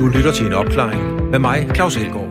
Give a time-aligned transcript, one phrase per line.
[0.00, 2.28] Du lytter til en opklaring med mig, Claus Elgaard.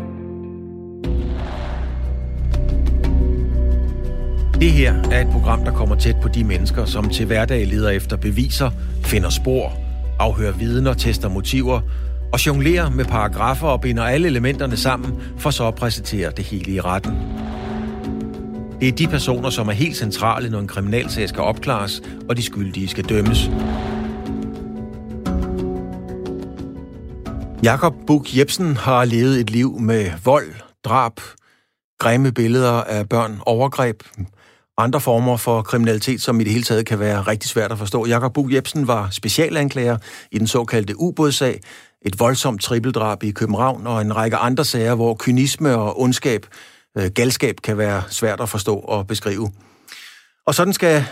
[4.61, 7.90] Det her er et program, der kommer tæt på de mennesker, som til hverdag leder
[7.90, 8.71] efter beviser,
[9.05, 9.73] finder spor,
[10.20, 11.82] afhører vidner, tester motiver
[12.34, 16.72] og jonglerer med paragrafer og binder alle elementerne sammen, for så at præsentere det hele
[16.72, 17.13] i retten.
[18.80, 22.44] Det er de personer, som er helt centrale, når en kriminalsag skal opklares, og de
[22.44, 23.49] skyldige skal dømmes.
[27.63, 31.20] Jakob Buk Jebsen har levet et liv med vold, drab,
[31.99, 34.04] grimme billeder af børn, overgreb,
[34.77, 38.05] andre former for kriminalitet, som i det hele taget kan være rigtig svært at forstå.
[38.05, 39.98] Jakob Buk Jebsen var specialanklager
[40.32, 41.59] i den såkaldte ubådssag,
[42.02, 46.46] et voldsomt trippeldrab i København og en række andre sager, hvor kynisme og ondskab,
[46.98, 49.52] øh, galskab kan være svært at forstå og beskrive.
[50.49, 51.03] Og sådan skal,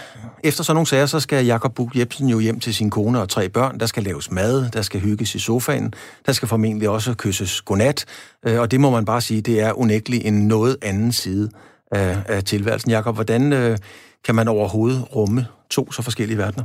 [0.44, 3.30] efter sådan nogle sager, så skal Jakob Buk Jebsen jo hjem til sin kone og
[3.30, 3.80] tre børn.
[3.80, 5.94] Der skal laves mad, der skal hygges i sofaen,
[6.26, 8.06] der skal formentlig også kysses godnat.
[8.48, 11.50] Øh, og det må man bare sige, det er unægteligt en noget anden side
[11.92, 12.92] af, af tilværelsen.
[12.92, 13.78] Jakob, hvordan øh,
[14.26, 16.64] kan man overhovedet rumme to så forskellige verdener?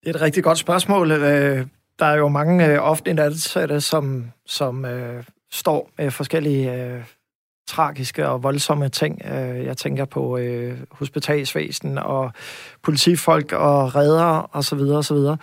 [0.00, 1.10] Det er et rigtig godt spørgsmål.
[1.12, 1.66] Øh,
[1.98, 7.02] der er jo mange øh, offentlige ansatte, som, som øh, står med forskellige øh,
[7.68, 9.22] tragiske og voldsomme ting.
[9.24, 12.32] Øh, jeg tænker på øh, hospitalsvæsen og
[12.82, 14.56] politifolk og redder osv.
[14.56, 15.36] Og så, og så videre.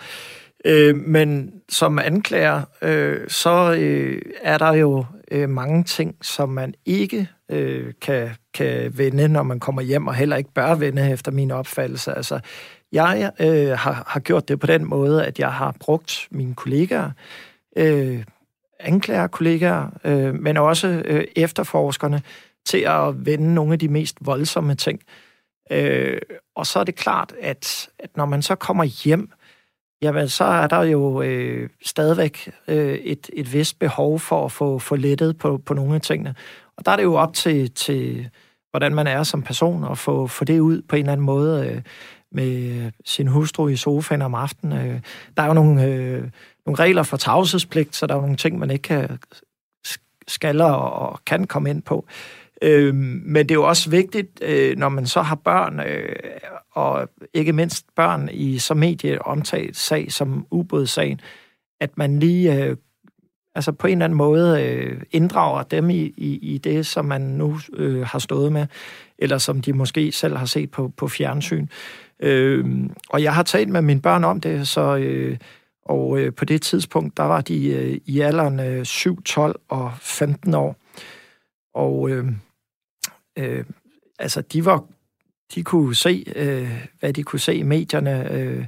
[0.64, 6.74] Øh, men som anklager, øh, så øh, er der jo øh, mange ting, som man
[6.86, 11.32] ikke øh, kan, kan vende, når man kommer hjem, og heller ikke bør vende efter
[11.32, 12.14] min opfattelse.
[12.14, 12.40] Altså,
[12.92, 17.10] jeg øh, har, har gjort det på den måde, at jeg har brugt mine kollegaer,
[17.76, 18.24] øh,
[18.80, 22.22] anklagerkollegaer, øh, men også øh, efterforskerne,
[22.66, 25.00] til at vende nogle af de mest voldsomme ting.
[25.70, 26.18] Øh,
[26.56, 29.30] og så er det klart, at, at når man så kommer hjem,
[30.02, 34.78] jamen så er der jo øh, stadigvæk øh, et, et vist behov for at få,
[34.78, 36.34] få lettet på, på nogle af tingene.
[36.76, 38.30] Og der er det jo op til, til
[38.70, 41.66] hvordan man er som person, og få, få det ud på en eller anden måde
[41.66, 41.82] øh,
[42.32, 44.86] med sin hustru i sofaen om aftenen.
[44.86, 45.00] Øh,
[45.36, 46.24] der er jo nogle, øh,
[46.66, 49.18] nogle regler for tavshedspligt, så der er nogle ting, man ikke kan,
[50.28, 52.06] skal og kan komme ind på.
[52.62, 56.16] Øh, men det er jo også vigtigt, øh, når man så har børn, øh,
[56.72, 61.20] og ikke mindst børn i så medieomtalt sag som ubådssagen,
[61.80, 62.76] at man lige øh,
[63.54, 67.20] altså på en eller anden måde øh, inddrager dem i, i, i det, som man
[67.20, 68.66] nu øh, har stået med,
[69.18, 71.66] eller som de måske selv har set på, på fjernsyn.
[72.20, 72.64] Øh,
[73.08, 74.96] og jeg har talt med mine børn om det, så...
[74.96, 75.38] Øh,
[75.88, 79.92] og øh, på det tidspunkt, der var de øh, i alderen øh, 7, 12 og
[80.00, 80.76] 15 år.
[81.74, 82.26] Og øh,
[83.38, 83.64] øh,
[84.18, 84.84] altså, de var
[85.54, 88.64] de kunne se, øh, hvad de kunne se i medierne, øh,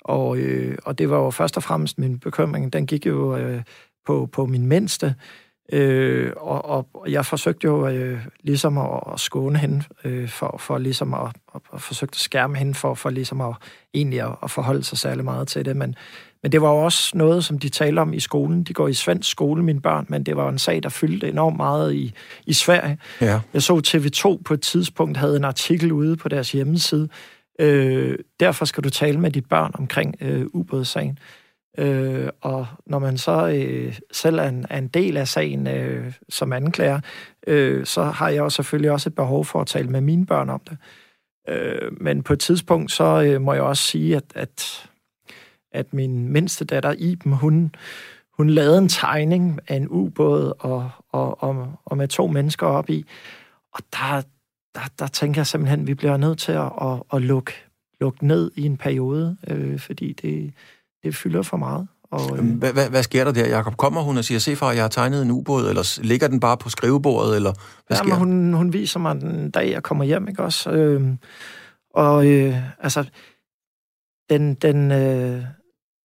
[0.00, 2.72] og, øh, og det var jo først og fremmest min bekymring.
[2.72, 3.62] Den gik jo øh,
[4.06, 5.14] på, på min mindste,
[5.72, 10.78] øh, og, og jeg forsøgte jo øh, ligesom at, at skåne hende, øh, for, for
[10.78, 13.54] ligesom at, at, at forsøgte at skærme hende, for, for ligesom at
[13.94, 15.94] egentlig at, at forholde sig særlig meget til det, men
[16.42, 18.62] men det var jo også noget, som de taler om i skolen.
[18.62, 21.56] De går i svensk skole, mine børn, men det var en sag, der fyldte enormt
[21.56, 22.14] meget i,
[22.46, 22.98] i Sverige.
[23.20, 23.40] Ja.
[23.54, 27.08] Jeg så TV2 på et tidspunkt havde en artikel ude på deres hjemmeside.
[27.60, 31.18] Øh, derfor skal du tale med dit børn omkring øh, ubådssagen.
[31.78, 36.12] Øh, og når man så øh, selv er en, er en del af sagen øh,
[36.28, 37.00] som anklager,
[37.46, 40.50] øh, så har jeg jo selvfølgelig også et behov for at tale med mine børn
[40.50, 40.76] om det.
[41.48, 44.89] Øh, men på et tidspunkt, så øh, må jeg også sige, at, at
[45.72, 47.74] at min mindste datter Iben, hun,
[48.36, 52.90] hun lavede en tegning af en ubåd og, og, og, og med to mennesker op
[52.90, 53.04] i.
[53.74, 54.22] Og der,
[54.74, 57.52] der, der tænker jeg simpelthen, at vi bliver nødt til at, at, at lukke,
[58.00, 60.52] lukke ned i en periode, øh, fordi det,
[61.02, 61.88] det fylder for meget.
[62.10, 63.76] Og, øh, hvad, hvad, hvad sker der der, Jacob?
[63.76, 66.56] Kommer hun og siger, se far, jeg har tegnet en ubåd, eller ligger den bare
[66.56, 67.52] på skrivebordet, eller
[67.86, 70.70] hvad sker hun, hun viser mig den dag, jeg kommer hjem, ikke også?
[70.70, 71.16] Øh,
[71.94, 73.04] og øh, altså,
[74.30, 75.44] den, den, øh,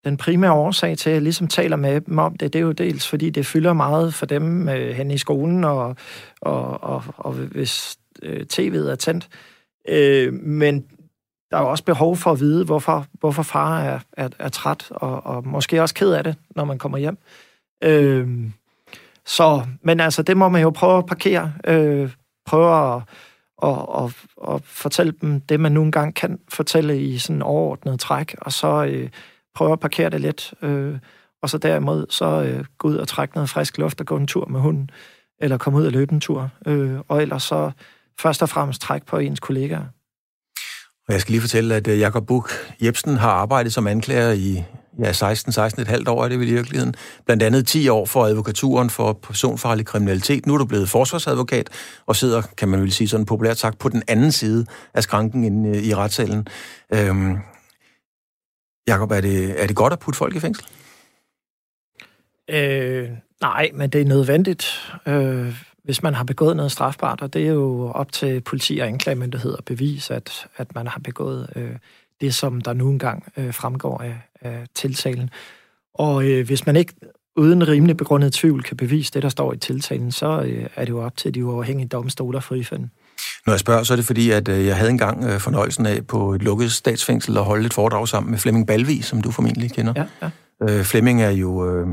[0.06, 2.72] den primære årsag til, at jeg ligesom taler med dem om det, det er jo
[2.72, 5.96] dels, fordi det fylder meget for dem øh, hen i skolen, og,
[6.42, 9.28] og, og, og hvis øh, tv'et er tændt.
[9.90, 10.86] Øh, men
[11.52, 14.88] der er jo også behov for at vide, hvorfor, hvorfor far er, er, er træt,
[14.92, 17.18] og, og måske også ked af det, når man kommer hjem.
[17.84, 18.28] Øh,
[19.26, 21.54] så, men altså, det må man jo prøve at parkere.
[21.68, 22.12] Øh,
[22.46, 23.02] prøve at
[23.58, 28.36] og, og, og fortælle dem det, man nu engang kan fortælle i sådan overordnet træk,
[28.42, 29.10] og så øh,
[29.56, 30.98] prøve at parkere det lidt, øh,
[31.42, 34.28] og så derimod så øh, gå ud og trække noget frisk luft og gå en
[34.28, 34.90] tur med hunden,
[35.42, 37.72] eller komme ud og løbe en tur, øh, og ellers så
[38.20, 39.86] først og fremmest trække på ens kollegaer.
[41.08, 44.64] Og jeg skal lige fortælle, at øh, Jakob Buk Jebsen har arbejdet som anklager i,
[45.00, 46.96] ja, 16, 16 et halvt år er det vel i virkeligheden.
[47.26, 50.46] Blandt andet 10 år for advokaturen for personfarlig kriminalitet.
[50.46, 51.70] Nu er du blevet forsvarsadvokat
[52.06, 55.44] og sidder, kan man vel sige sådan populært sagt, på den anden side af skranken
[55.44, 56.48] inde øh, i retssalen.
[56.94, 57.38] Øhm,
[58.88, 60.66] Jakob, er det, er det godt at putte folk i fængsel?
[62.50, 63.10] Øh,
[63.42, 64.66] nej, men det er nødvendigt,
[65.08, 68.88] øh, hvis man har begået noget strafbart, og det er jo op til politi og
[68.88, 71.76] anklagemyndighed at bevise, at, at man har begået øh,
[72.22, 75.30] det, som der nu engang øh, fremgår af, af tiltalen.
[75.94, 76.94] Og øh, hvis man ikke
[77.36, 80.90] uden rimelig begrundet tvivl kan bevise det, der står i tiltalen, så øh, er det
[80.90, 82.90] jo op til de uafhængige domstoler frifinde.
[83.46, 86.08] Når jeg spørger, så er det fordi, at øh, jeg havde engang øh, fornøjelsen af
[86.08, 89.72] på et lukket statsfængsel at holde et foredrag sammen med Flemming Balvi, som du formentlig
[89.72, 89.94] kender.
[89.96, 90.30] Ja, ja.
[90.70, 91.88] Øh, Flemming er jo øh,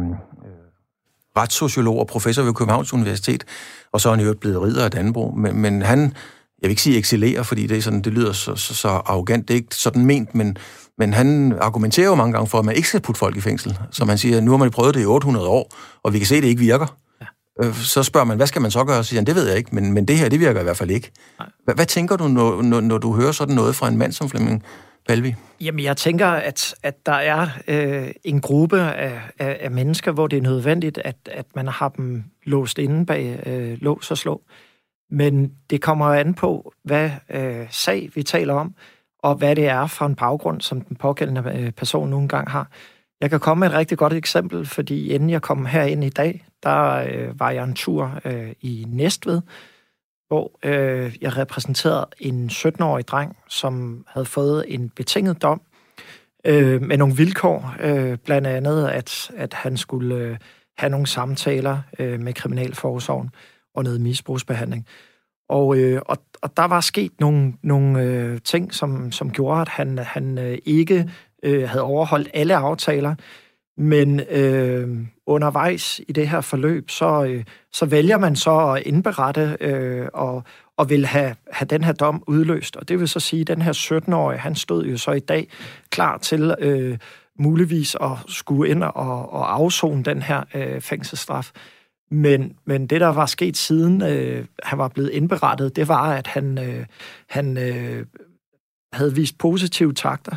[1.36, 3.44] retssociolog og professor ved Københavns Universitet,
[3.92, 5.34] og så er han jo blevet ridder af Danbro.
[5.36, 6.12] Men, men han, jeg
[6.62, 9.54] vil ikke sige excellerer, fordi det, er sådan, det lyder så, så, så arrogant, det
[9.54, 10.56] er ikke sådan ment, men,
[10.98, 13.78] men han argumenterer jo mange gange for, at man ikke skal putte folk i fængsel.
[13.90, 16.36] Så man siger, nu har man prøvet det i 800 år, og vi kan se,
[16.36, 16.96] at det ikke virker.
[17.62, 19.04] Øh, så spørger man, hvad skal man så gøre?
[19.04, 20.76] Så siger han, det ved jeg ikke, men, men det her, det virker i hvert
[20.76, 21.10] fald ikke.
[21.64, 24.28] Hvad, hvad tænker du, når, når, når du hører sådan noget fra en mand som
[24.28, 24.62] Flemming
[25.08, 25.34] Balvi?
[25.60, 30.26] Jamen, jeg tænker, at, at der er øh, en gruppe af, af, af mennesker, hvor
[30.26, 34.42] det er nødvendigt, at, at man har dem låst inde bag øh, lås og slå.
[35.10, 38.74] Men det kommer an på, hvad øh, sag vi taler om,
[39.22, 42.70] og hvad det er for en baggrund, som den pågældende øh, person nogle gange har.
[43.22, 46.46] Jeg kan komme med et rigtig godt eksempel, fordi inden jeg kom herind i dag,
[46.62, 49.40] der øh, var jeg en tur øh, i Næstved,
[50.28, 55.60] hvor øh, jeg repræsenterede en 17-årig dreng, som havde fået en betinget dom
[56.46, 60.36] øh, med nogle vilkår, øh, blandt andet at, at han skulle øh,
[60.78, 63.30] have nogle samtaler øh, med Kriminalforsorgen
[63.74, 64.86] og noget misbrugsbehandling.
[65.48, 69.68] Og, øh, og, og der var sket nogle, nogle øh, ting, som, som gjorde, at
[69.68, 71.10] han, han øh, ikke
[71.42, 73.14] øh, havde overholdt alle aftaler,
[73.76, 74.88] men øh,
[75.26, 80.42] undervejs i det her forløb, så, øh, så vælger man så at indberette øh, og,
[80.76, 82.76] og vil have, have den her dom udløst.
[82.76, 85.48] Og det vil så sige, at den her 17-årige, han stod jo så i dag
[85.90, 86.98] klar til øh,
[87.38, 91.50] muligvis at skulle ind og, og afzone den her øh, fængselsstraf.
[92.10, 96.26] Men, men det, der var sket siden øh, han var blevet indberettet, det var, at
[96.26, 96.86] han, øh,
[97.28, 98.06] han øh,
[98.92, 100.36] havde vist positive takter.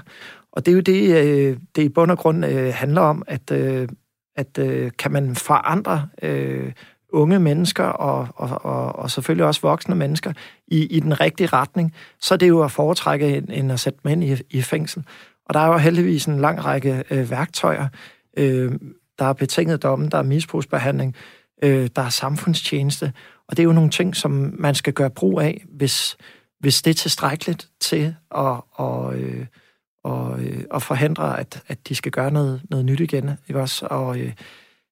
[0.55, 3.51] Og det er jo det, øh, det i bund og grund øh, handler om, at,
[3.51, 3.87] øh,
[4.35, 6.71] at øh, kan man forandre øh,
[7.09, 10.33] unge mennesker og, og, og, og selvfølgelig også voksne mennesker
[10.67, 13.99] i, i den rigtige retning, så er det jo at foretrække end, end at sætte
[14.03, 15.03] dem ind i, i fængsel.
[15.45, 17.87] Og der er jo heldigvis en lang række øh, værktøjer.
[18.37, 18.71] Øh,
[19.19, 21.15] der er betinget domme, der er misbrugsbehandling,
[21.63, 23.13] øh, der er samfundstjeneste,
[23.47, 26.17] og det er jo nogle ting, som man skal gøre brug af, hvis,
[26.59, 29.45] hvis det er tilstrækkeligt til at, og, øh,
[30.05, 33.29] og, øh, og forhindre, at, at de skal gøre noget, noget nyt igen.
[33.49, 33.85] Ikke også?
[33.85, 34.33] Og, øh,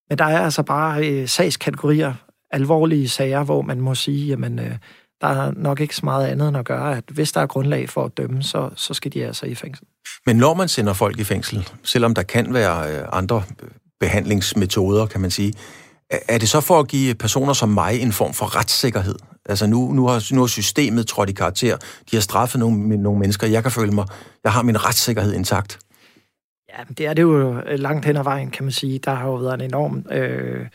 [0.09, 2.13] men der er altså bare øh, sagskategorier,
[2.51, 4.77] alvorlige sager, hvor man må sige, jamen, øh,
[5.21, 7.89] der er nok ikke så meget andet end at gøre, at hvis der er grundlag
[7.89, 9.85] for at dømme, så, så skal de altså i fængsel.
[10.25, 13.69] Men når man sender folk i fængsel, selvom der kan være øh, andre øh,
[13.99, 15.53] behandlingsmetoder, kan man sige,
[16.09, 19.15] er det så for at give personer som mig en form for retssikkerhed?
[19.45, 21.77] Altså nu, nu, har, nu har systemet trådt i karakter.
[22.11, 23.47] De har straffet nogle, nogle mennesker.
[23.47, 24.07] Jeg kan føle mig,
[24.43, 25.79] jeg har min retssikkerhed intakt.
[26.69, 28.99] Ja, det er det jo øh, langt hen ad vejen, kan man sige.
[28.99, 30.67] Der har jo været en enorm øh,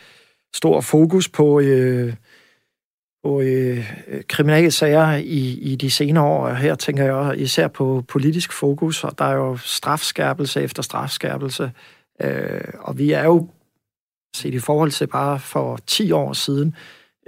[0.55, 2.15] stor fokus på, øh,
[3.25, 3.93] på øh,
[4.29, 6.49] kriminalsager i, i de senere år.
[6.49, 11.73] Her tænker jeg især på politisk fokus, og der er jo strafskærpelse efter strafskærpelse.
[12.23, 13.49] Øh, og vi er jo
[14.37, 16.75] set i forhold til bare for 10 år siden,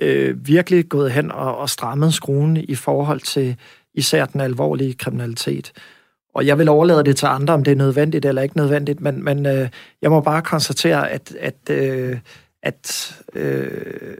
[0.00, 3.56] øh, virkelig gået hen og, og strammet skruen i forhold til
[3.94, 5.72] især den alvorlige kriminalitet.
[6.34, 9.24] Og jeg vil overlade det til andre, om det er nødvendigt eller ikke nødvendigt, men,
[9.24, 9.68] men øh,
[10.02, 12.18] jeg må bare konstatere, at, at, øh,
[12.62, 14.16] at øh,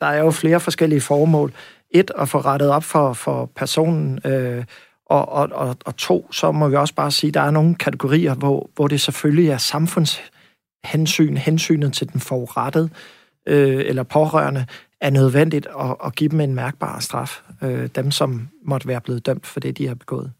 [0.00, 1.52] der er jo flere forskellige formål.
[1.90, 4.64] Et, at få rettet op for, for personen, øh,
[5.06, 7.74] og, og, og, og to, så må vi også bare sige, at der er nogle
[7.74, 12.90] kategorier, hvor, hvor det selvfølgelig er samfundshensyn, hensynet til den forurettede
[13.48, 14.66] øh, eller pårørende,
[15.02, 17.40] er nødvendigt at, at give dem en mærkbar straf.
[17.62, 20.32] Øh, dem, som måtte være blevet dømt for det, de har begået.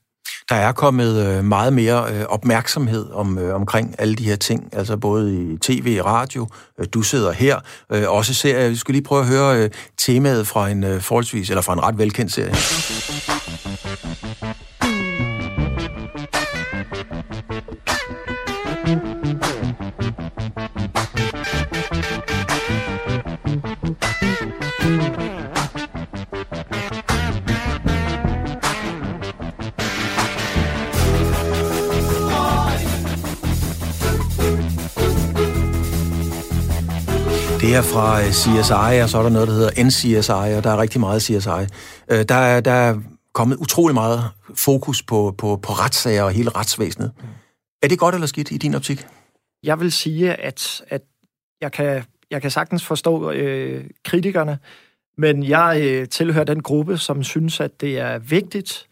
[0.49, 4.69] Der er kommet øh, meget mere øh, opmærksomhed om, øh, omkring alle de her ting,
[4.73, 6.49] altså både i tv og radio.
[6.95, 7.61] Du sidder her.
[8.09, 8.69] Også serier.
[8.69, 12.33] vi skal lige prøve at høre temaet fra en forholdsvis, eller fra en ret velkendt
[12.33, 12.55] serie.
[37.63, 40.71] Det er fra øh, CSI, og så er der noget, der hedder NCSI, og der
[40.71, 41.63] er rigtig meget CSI.
[42.11, 42.99] Øh, der er, der er
[43.35, 44.21] kommet utrolig meget
[44.55, 47.13] fokus på, på, på retssager og hele retsvæsenet.
[47.83, 49.07] Er det godt eller skidt i din optik?
[49.63, 51.03] Jeg vil sige, at, at
[51.61, 54.59] jeg, kan, jeg kan sagtens forstå øh, kritikerne,
[55.19, 58.87] men jeg øh, tilhører den gruppe, som synes, at det er vigtigt,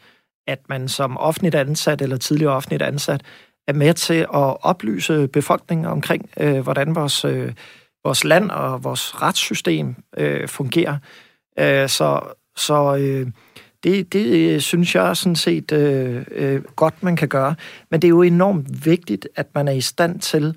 [0.47, 3.23] at man som offentligt ansat eller tidligere offentligt ansat
[3.69, 7.53] er med til at oplyse befolkningen omkring, øh, hvordan vores, øh,
[8.05, 10.97] vores land og vores retssystem øh, fungerer.
[11.59, 12.21] Øh, så
[12.57, 13.27] så øh,
[13.85, 17.55] det, det øh, synes jeg sådan set øh, øh, godt, man kan gøre.
[17.91, 20.57] Men det er jo enormt vigtigt, at man er i stand til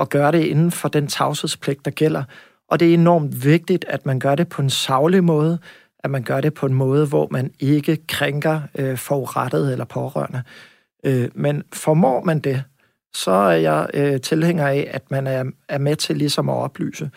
[0.00, 2.24] at gøre det inden for den tavshedspligt, der gælder.
[2.68, 5.58] Og det er enormt vigtigt, at man gør det på en savlig måde,
[5.98, 10.42] at man gør det på en måde, hvor man ikke krænker øh, forurettet eller pårørende.
[11.06, 12.62] Øh, men formår man det,
[13.14, 17.10] så er jeg øh, tilhænger af, at man er, er med til ligesom at oplyse.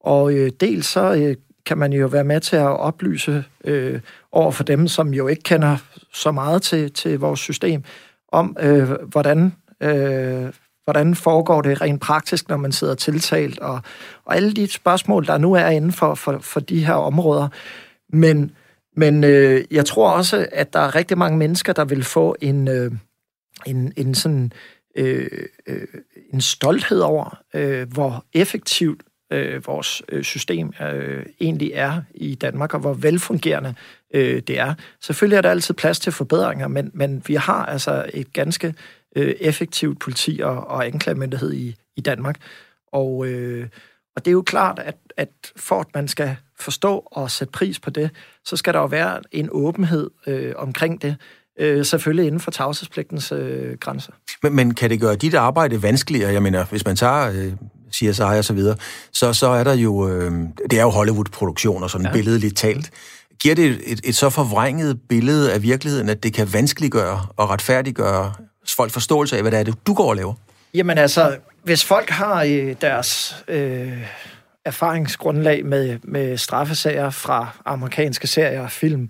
[0.00, 4.00] Og øh, dels så øh, kan man jo være med til at oplyse øh,
[4.32, 5.76] over for dem, som jo ikke kender
[6.12, 7.84] så meget til, til vores system,
[8.32, 10.52] om øh, hvordan, øh,
[10.84, 13.80] hvordan foregår det rent praktisk, når man sidder tiltalt, og,
[14.24, 17.48] og alle de spørgsmål, der nu er inden for, for, for de her områder.
[18.12, 18.50] Men,
[18.96, 22.68] men øh, jeg tror også, at der er rigtig mange mennesker, der vil få en,
[22.68, 22.92] øh,
[23.66, 24.52] en, en sådan
[24.96, 25.86] øh, øh,
[26.32, 32.74] en stolthed over, øh, hvor effektivt øh, vores øh, system øh, egentlig er i Danmark,
[32.74, 33.74] og hvor velfungerende
[34.14, 34.74] øh, det er.
[35.00, 38.74] Selvfølgelig er der altid plads til forbedringer, men, men vi har altså et ganske
[39.16, 42.36] øh, effektivt politi og, og anklagemyndighed i, i Danmark.
[42.92, 43.68] Og, øh,
[44.16, 47.80] og det er jo klart, at, at for at man skal forstå og sætte pris
[47.80, 48.10] på det,
[48.44, 51.16] så skal der jo være en åbenhed øh, omkring det
[51.58, 54.12] øh, selvfølgelig inden for tavshedspligtens øh, grænser.
[54.42, 56.32] Men, men kan det gøre dit arbejde vanskeligere?
[56.32, 57.52] Jeg mener, hvis man tager øh,
[57.92, 58.76] CSI og så videre,
[59.12, 60.32] så, så er der jo, øh,
[60.70, 62.12] det er jo Hollywood-produktioner, sådan ja.
[62.12, 62.90] billedligt talt.
[63.40, 68.32] Giver det et, et så forvrænget billede af virkeligheden, at det kan vanskeliggøre og retfærdiggøre
[68.76, 70.34] folks forståelse af, hvad det er, du går og laver?
[70.74, 73.92] Jamen altså, hvis folk har øh, deres øh,
[74.64, 79.08] erfaringsgrundlag med, med straffesager fra amerikanske serier og film, øh,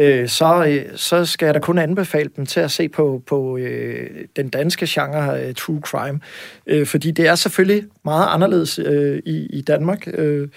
[0.00, 3.56] Øh, så, øh, så skal jeg da kun anbefale dem til at se på, på
[3.56, 6.20] øh, den danske genre øh, True Crime.
[6.66, 10.08] Øh, fordi det er selvfølgelig meget anderledes øh, i, i Danmark.
[10.14, 10.48] Øh,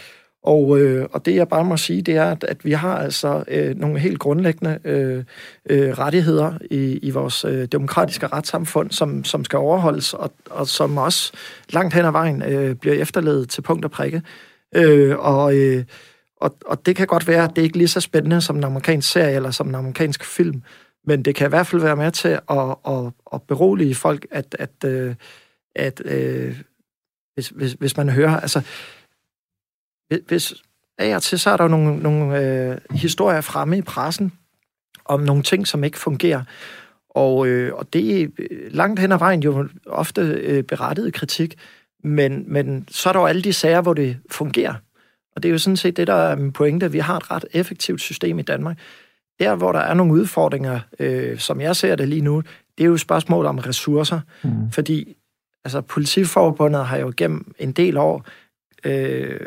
[0.43, 3.43] og, øh, og det jeg bare må sige, det er, at, at vi har altså
[3.47, 5.23] øh, nogle helt grundlæggende øh,
[5.69, 10.97] øh, rettigheder i, i vores øh, demokratiske retssamfund, som, som skal overholdes, og, og som
[10.97, 11.31] også
[11.69, 14.21] langt hen ad vejen øh, bliver efterledet til punkt og prikke.
[14.75, 15.83] Øh, og øh,
[16.43, 18.63] og, og det kan godt være, at det ikke er lige så spændende som en
[18.63, 20.63] amerikansk serie eller som en amerikansk film,
[21.05, 24.55] men det kan i hvert fald være med til at, at, at berolige folk, at,
[24.59, 25.15] at, øh,
[25.75, 26.55] at, at
[27.33, 28.61] hvis, hvis, hvis man hører, altså,
[30.27, 30.53] hvis
[30.97, 34.33] af og til, så er der nogle, nogle øh, historier fremme i pressen
[35.05, 36.43] om nogle ting, som ikke fungerer.
[37.09, 41.55] Og, øh, og det er øh, langt hen ad vejen jo ofte øh, berettiget kritik,
[42.03, 44.73] men, men så er der jo alle de sager, hvor det fungerer.
[45.35, 46.91] Og det er jo sådan set det, der er min pointe.
[46.91, 48.77] Vi har et ret effektivt system i Danmark.
[49.39, 52.43] Der, hvor der er nogle udfordringer, øh, som jeg ser det lige nu,
[52.77, 54.19] det er jo et spørgsmål om ressourcer.
[54.43, 54.71] Mm.
[54.71, 55.15] Fordi
[55.65, 58.25] altså, politiforbundet har jo gennem en del år
[58.83, 59.39] øh,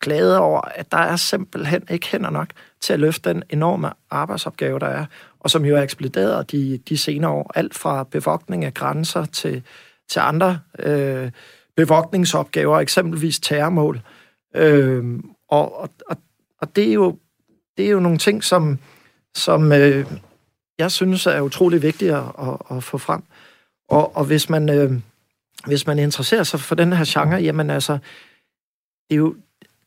[0.00, 2.48] klaget over, at der er simpelthen ikke hænder nok
[2.80, 5.06] til at løfte den enorme arbejdsopgave, der er,
[5.40, 7.52] og som jo er eksploderet de, de senere år.
[7.54, 9.62] Alt fra bevogtning af grænser til,
[10.08, 11.30] til andre øh,
[11.76, 13.96] bevogtningsopgaver, eksempelvis terrormål.
[13.96, 14.02] Øh,
[14.54, 16.16] Øhm, og, og,
[16.60, 17.18] og det er jo
[17.76, 18.78] det er jo nogle ting, som,
[19.34, 20.06] som øh,
[20.78, 23.22] jeg synes er utrolig vigtige at, at, at få frem.
[23.88, 24.92] Og, og hvis man øh,
[25.66, 27.92] hvis man interesserer sig for den her genre, jamen altså,
[29.08, 29.36] det er jo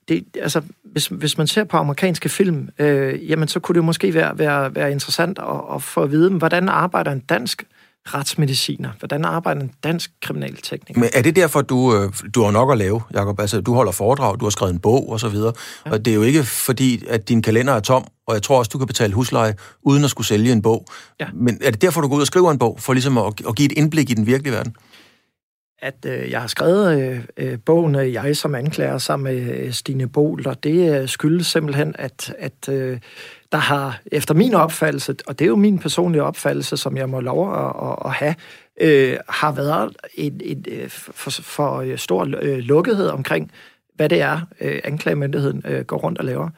[0.08, 4.13] det, altså, hvis, hvis man ser på amerikanske film, øh, jamen så kunne det måske
[4.13, 7.68] være, være, være interessant at, at få at vide, hvordan arbejder en dansk
[8.08, 8.89] retsmediciner?
[9.00, 11.01] Hvordan arbejder en dansk kriminaltekniker?
[11.01, 13.39] Men er det derfor, du, øh, du har nok at lave, Jacob?
[13.39, 15.53] Altså, du holder foredrag, du har skrevet en bog og så videre.
[15.86, 15.91] Ja.
[15.91, 18.70] Og det er jo ikke fordi, at din kalender er tom, og jeg tror også,
[18.70, 20.86] du kan betale husleje, uden at skulle sælge en bog.
[21.20, 21.27] Ja.
[21.34, 23.55] Men er det derfor, du går ud og skriver en bog, for ligesom at, at
[23.55, 24.75] give et indblik i den virkelige verden?
[25.82, 29.72] At øh, jeg har skrevet øh, øh bogen øh, Jeg som anklager sammen med øh,
[29.72, 33.00] Stine Bol, og det øh, skyldes simpelthen, at, at øh,
[33.52, 37.20] der har, efter min opfattelse, og det er jo min personlige opfattelse, som jeg må
[37.20, 38.36] lov at, at, at have,
[38.82, 42.26] øh, har været en, en, for, for stor
[42.60, 43.52] lukkethed omkring,
[43.96, 46.50] hvad det er, øh, anklagemyndigheden øh, går rundt og laver.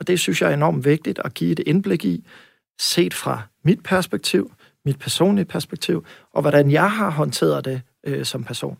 [0.00, 2.24] Og det synes jeg er enormt vigtigt at give et indblik i,
[2.80, 4.52] set fra mit perspektiv,
[4.84, 6.04] mit personlige perspektiv,
[6.34, 8.76] og hvordan jeg har håndteret det øh, som person.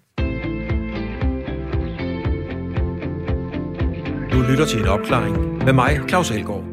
[4.33, 6.65] Du lytter til en opklaring med mig, Claus Elgaard.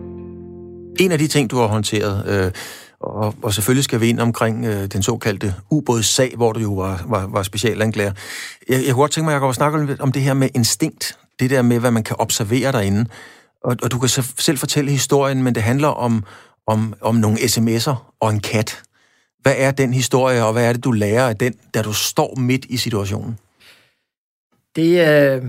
[1.00, 2.52] En af de ting, du har håndteret, øh,
[3.00, 7.06] og, og selvfølgelig skal vi ind omkring øh, den såkaldte ubådssag, hvor du jo var,
[7.08, 8.12] var, var specialanklager.
[8.70, 10.50] Jeg, jeg kunne godt tænke mig, at jeg kan snakke om, om det her med
[10.56, 11.18] instinkt.
[11.40, 13.06] Det der med, hvad man kan observere derinde.
[13.64, 16.24] Og, og du kan selv fortælle historien, men det handler om,
[16.68, 18.82] om, om nogle sms'er og en kat.
[19.46, 22.36] Hvad er den historie, og hvad er det, du lærer af den, da du står
[22.36, 23.40] midt i situationen?
[24.76, 25.44] Det, øh,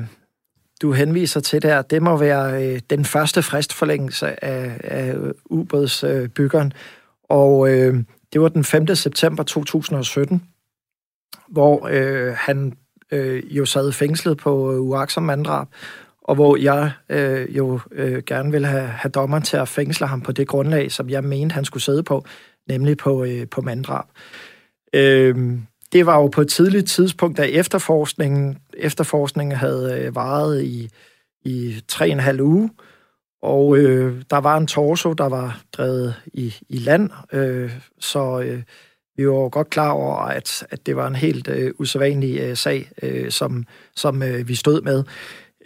[0.83, 6.67] du henviser til der, det må være øh, den første fristforlængelse af, af ubådsbyggeren.
[6.67, 6.73] Øh,
[7.29, 8.95] og øh, det var den 5.
[8.95, 10.43] september 2017,
[11.49, 12.73] hvor øh, han
[13.11, 15.69] øh, jo sad fængslet på øh, uaksom manddrab,
[16.23, 20.21] og hvor jeg øh, jo øh, gerne ville have, have dommeren til at fængsle ham
[20.21, 22.25] på det grundlag, som jeg mente, han skulle sidde på,
[22.69, 24.05] nemlig på, øh, på manddrab.
[24.95, 25.59] Øh,
[25.93, 30.91] det var jo på et tidligt tidspunkt, da efterforskningen, efterforskningen havde øh, varet i,
[31.45, 32.71] i tre og en halv uge,
[33.43, 38.63] og øh, der var en torso, der var drevet i, i land, øh, så øh,
[39.17, 42.91] vi var godt klar over, at, at det var en helt øh, usædvanlig øh, sag,
[43.03, 43.65] øh, som,
[43.97, 45.05] som øh, vi stod med.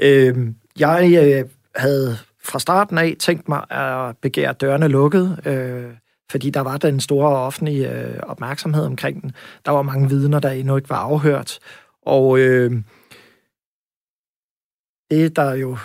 [0.00, 0.36] Øh,
[0.78, 5.90] jeg øh, havde fra starten af tænkt mig at begære dørene lukket, øh,
[6.30, 9.32] fordi der var den store offentlige øh, opmærksomhed omkring den.
[9.66, 11.58] Der var mange vidner, der endnu ikke var afhørt.
[12.02, 12.72] Og øh,
[15.10, 15.78] det, der jo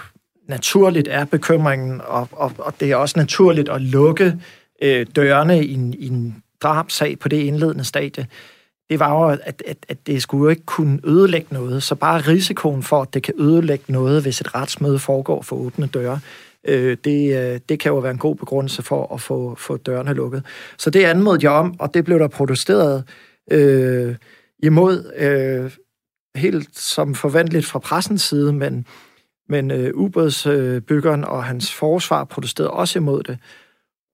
[0.48, 4.38] naturligt er bekymringen, og, og, og det er også naturligt at lukke
[4.82, 8.28] øh, dørene i en, i en drabsag på det indledende stadie,
[8.90, 11.84] det var jo, at, at, at det skulle jo ikke kunne ødelægge noget.
[11.84, 15.88] Så bare risikoen for, at det kan ødelægge noget, hvis et retsmøde foregår for åbne
[15.88, 16.20] døre,
[16.68, 20.14] øh, det, øh, det kan jo være en god begrundelse for at få, få dørene
[20.14, 20.46] lukket.
[20.78, 23.04] Så det anmodede jeg om, og det blev der protesteret
[23.52, 24.16] øh,
[24.64, 25.72] imod, øh,
[26.36, 28.86] helt som forventeligt fra pressens side, men,
[29.50, 33.38] men øh, ubådsbyggeren øh, og hans forsvar protesterede også imod det.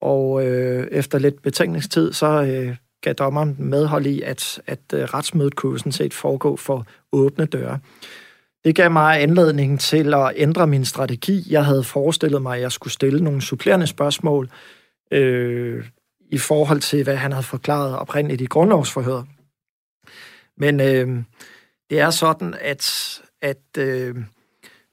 [0.02, 5.56] Og øh, efter lidt betænkningstid, så øh, gav dommeren medhold i, at, at øh, retsmødet
[5.56, 7.78] kunne sådan set foregå for åbne døre.
[8.64, 11.46] Det gav mig anledning til at ændre min strategi.
[11.50, 14.50] Jeg havde forestillet mig, at jeg skulle stille nogle supplerende spørgsmål
[15.10, 15.84] øh,
[16.30, 19.24] i forhold til, hvad han havde forklaret oprindeligt i grundlovsforhøret.
[20.56, 21.22] Men øh,
[21.90, 24.14] det er sådan, at, at øh,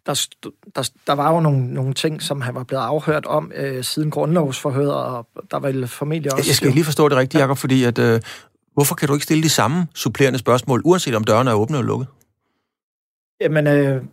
[0.06, 0.28] der,
[0.76, 4.12] der, der var jo nogle, nogle ting, som han var blevet afhørt om øh, siden
[4.12, 6.50] grundlovsforhøret, og der var formentlig også...
[6.50, 8.22] Jeg skal lige forstå det rigtigt, Jacob, fordi at, øh,
[8.74, 11.88] hvorfor kan du ikke stille de samme supplerende spørgsmål, uanset om dørene er åbne eller
[11.88, 12.08] lukket?
[13.42, 14.04] Jamen, øh,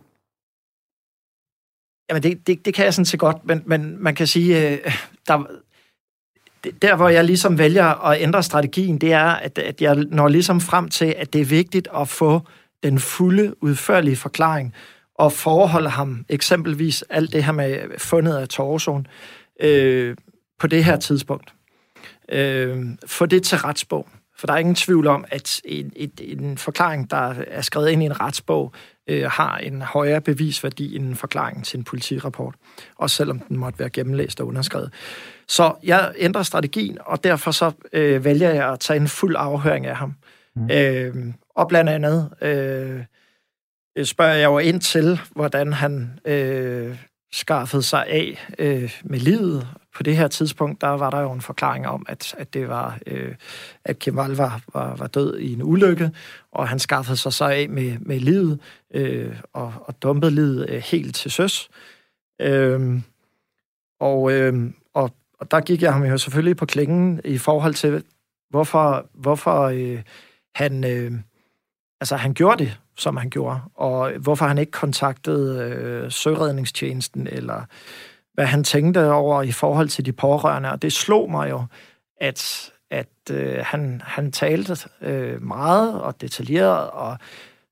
[2.09, 4.97] jamen det, det, det kan jeg sådan set godt, men, men man kan sige, øh,
[5.27, 5.45] der,
[6.81, 10.61] der hvor jeg ligesom vælger at ændre strategien, det er, at, at jeg når ligesom
[10.61, 12.41] frem til, at det er vigtigt at få
[12.83, 14.73] den fulde, udførlige forklaring,
[15.15, 19.07] og forholde ham eksempelvis alt det her med fundet af torsoen
[19.59, 20.15] øh,
[20.59, 21.53] på det her tidspunkt.
[22.31, 24.07] Øh, få det til retsbog.
[24.37, 28.03] For der er ingen tvivl om, at en, en, en forklaring, der er skrevet ind
[28.03, 28.73] i en retsbog,
[29.07, 32.55] øh, har en højere bevisværdi end en forklaring til en politirapport.
[32.95, 34.93] Også selvom den måtte være gennemlæst og underskrevet.
[35.47, 39.85] Så jeg ændrer strategien, og derfor så øh, vælger jeg at tage en fuld afhøring
[39.85, 40.13] af ham.
[40.55, 40.71] Mm.
[40.71, 41.15] Øh,
[41.55, 46.97] og blandt andet øh, spørger jeg jo ind til, hvordan han øh,
[47.31, 49.67] skaffede sig af øh, med livet.
[49.97, 52.99] På det her tidspunkt, der var der jo en forklaring om, at, at det var,
[53.07, 53.35] øh,
[53.85, 56.11] at Kemal var, var, var død i en ulykke,
[56.51, 58.59] og han skaffede sig så af med, med livet,
[58.93, 61.69] øh, og, og dumpede livet øh, helt til søs.
[62.41, 63.01] Øh,
[63.99, 68.03] og, øh, og, og der gik jeg ham jo selvfølgelig på klingen i forhold til,
[68.49, 70.01] hvorfor, hvorfor øh,
[70.55, 71.11] han, øh,
[72.01, 77.61] altså, han gjorde det som han gjorde, og hvorfor han ikke kontaktede øh, søredningstjenesten, eller
[78.37, 80.71] hvad han tænkte over i forhold til de pårørende.
[80.71, 81.65] Og det slog mig jo,
[82.21, 87.17] at, at øh, han, han talte øh, meget og detaljeret, og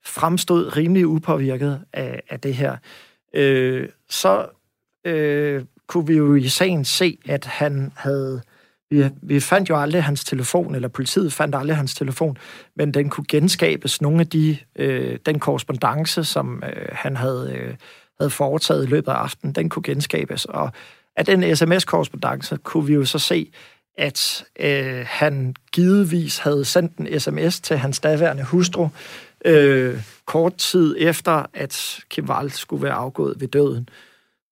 [0.06, 2.78] fremstod rimelig upåvirket af, af det her.
[3.34, 4.48] Øh, så
[5.06, 8.42] øh, kunne vi jo i sagen se, at han havde
[8.90, 12.38] vi, vi fandt jo aldrig hans telefon, eller politiet fandt aldrig hans telefon,
[12.76, 17.76] men den kunne genskabes nogle af de, øh, den korrespondence, som øh, han havde, øh,
[18.20, 20.46] havde foretaget i løbet af aftenen, den kunne genskabes.
[20.46, 20.72] Og
[21.16, 23.52] af den sms-korrespondence kunne vi jo så se,
[23.98, 28.90] at øh, han givetvis havde sendt en sms til hans daværende hustru,
[29.46, 33.90] øh, kort tid efter, at Kim Wall skulle være afgået ved døden.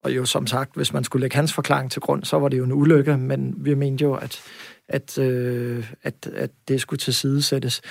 [0.04, 2.58] Og jo som sagt, hvis man skulle lægge hans forklaring til grund, så var det
[2.58, 4.41] jo en ulykke, men vi mente jo, at,
[4.88, 7.82] at, øh, at, at det skulle tilsidesættes.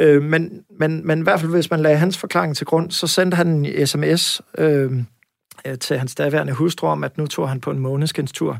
[0.00, 3.06] Øh, men, men, men i hvert fald, hvis man lagde hans forklaring til grund, så
[3.06, 4.92] sendte han en sms, øh,
[5.66, 8.58] øh, til hans daværende hustru om, at nu tog han på en måneskinstur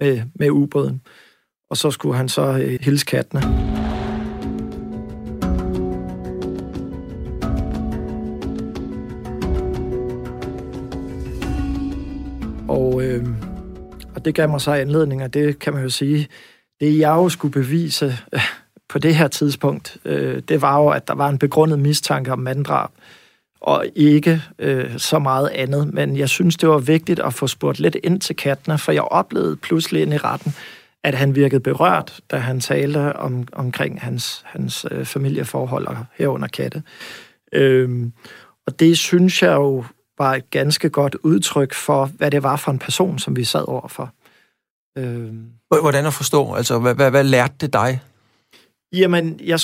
[0.00, 1.00] med, med ubåden.
[1.70, 3.42] Og så skulle han så øh, hilse kattene.
[12.68, 13.26] Og, øh,
[14.14, 16.28] og det gav mig så anledning, og det kan man jo sige,
[16.80, 18.18] det jeg jo skulle bevise
[18.88, 22.38] på det her tidspunkt, øh, det var jo, at der var en begrundet mistanke om
[22.38, 22.90] manddrab,
[23.60, 25.94] og ikke øh, så meget andet.
[25.94, 29.02] Men jeg synes, det var vigtigt at få spurgt lidt ind til kattene, for jeg
[29.02, 30.54] oplevede pludselig ind i retten,
[31.04, 36.48] at han virkede berørt, da han talte om, omkring hans, hans øh, familieforhold og herunder
[36.48, 36.82] katte.
[37.52, 38.10] Øh,
[38.66, 39.84] og det synes jeg jo
[40.18, 43.68] var et ganske godt udtryk for, hvad det var for en person, som vi sad
[43.68, 44.12] overfor.
[44.98, 45.34] Øh.
[45.68, 46.54] Hvordan at forstå?
[46.54, 48.00] Altså, hvad, hvad, hvad lærte det dig?
[48.96, 49.60] Jamen, jeg,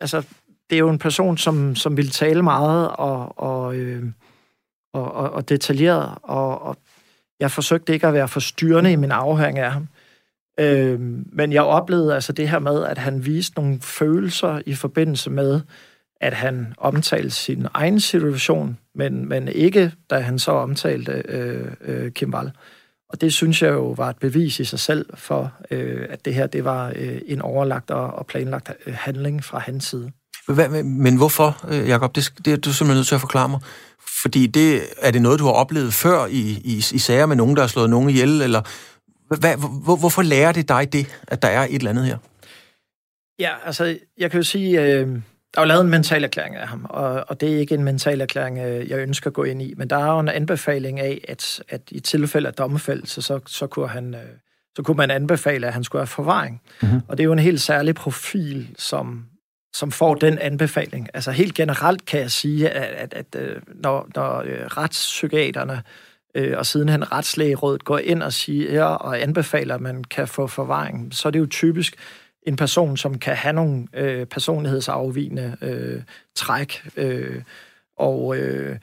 [0.00, 0.22] altså,
[0.70, 4.04] det er jo en person, som, som vil tale meget og, og, øh,
[4.92, 6.76] og, og, og detaljeret, og, og
[7.40, 9.88] jeg forsøgte ikke at være forstyrrende i min afhøring af ham.
[10.60, 11.00] Øh,
[11.32, 15.60] men jeg oplevede altså det her med, at han viste nogle følelser i forbindelse med,
[16.20, 22.12] at han omtalte sin egen situation, men, men ikke da han så omtalte øh, øh,
[22.12, 22.50] Kim Wall.
[23.12, 26.34] Og det synes jeg jo var et bevis i sig selv for, øh, at det
[26.34, 30.12] her det var øh, en overlagt og, og planlagt øh, handling fra hans side.
[30.48, 32.14] Hvad, men hvorfor, øh, Jacob?
[32.14, 33.60] Det, det er du simpelthen nødt til at forklare mig.
[34.22, 37.56] Fordi det, er det noget, du har oplevet før i, i, i sager med nogen,
[37.56, 38.42] der har slået nogen ihjel?
[38.42, 38.62] Eller
[39.38, 42.18] hvad, hvor, hvorfor lærer det dig det, at der er et eller andet her?
[43.38, 45.08] Ja, altså, jeg kan jo sige, øh,
[45.54, 47.84] der er jo lavet en mental erklæring af ham, og, og det er ikke en
[47.84, 51.00] mental erklæring, øh, jeg ønsker at gå ind i, men der er jo en anbefaling
[51.00, 54.20] af, at, at i tilfælde af domfældelse, så, så, kunne han, øh,
[54.76, 56.62] så kunne man anbefale, at han skulle have forvaring.
[56.82, 57.00] Mm-hmm.
[57.08, 59.24] Og det er jo en helt særlig profil, som,
[59.74, 61.08] som får den anbefaling.
[61.14, 64.42] Altså helt generelt kan jeg sige, at, at, at når, når
[64.76, 65.82] retspsykiaterne
[66.34, 71.14] øh, og sidenhen retslægerådet går ind og siger og anbefaler, at man kan få forvaring,
[71.14, 71.96] så er det jo typisk
[72.46, 76.02] en person, som kan have nogle øh, personlighedsafvigende øh,
[76.34, 76.88] træk.
[76.96, 77.42] Øh,
[77.96, 78.76] og øh,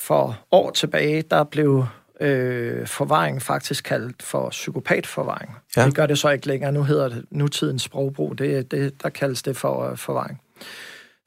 [0.00, 1.86] for år tilbage, der blev
[2.20, 5.50] øh, forvaring faktisk kaldt for psykopatforvaring.
[5.76, 5.86] Ja.
[5.86, 6.72] Det gør det så ikke længere.
[6.72, 8.38] Nu hedder det nutidens sprogbrug.
[8.38, 10.40] Det, det, der kaldes det for uh, forvaring.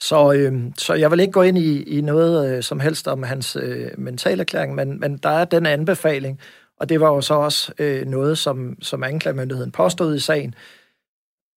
[0.01, 3.23] Så, øh, så jeg vil ikke gå ind i, i noget øh, som helst om
[3.23, 6.39] hans øh, mentalerklæring, men, men der er den anbefaling,
[6.79, 10.55] og det var jo så også øh, noget, som, som anklagemyndigheden påstod i sagen,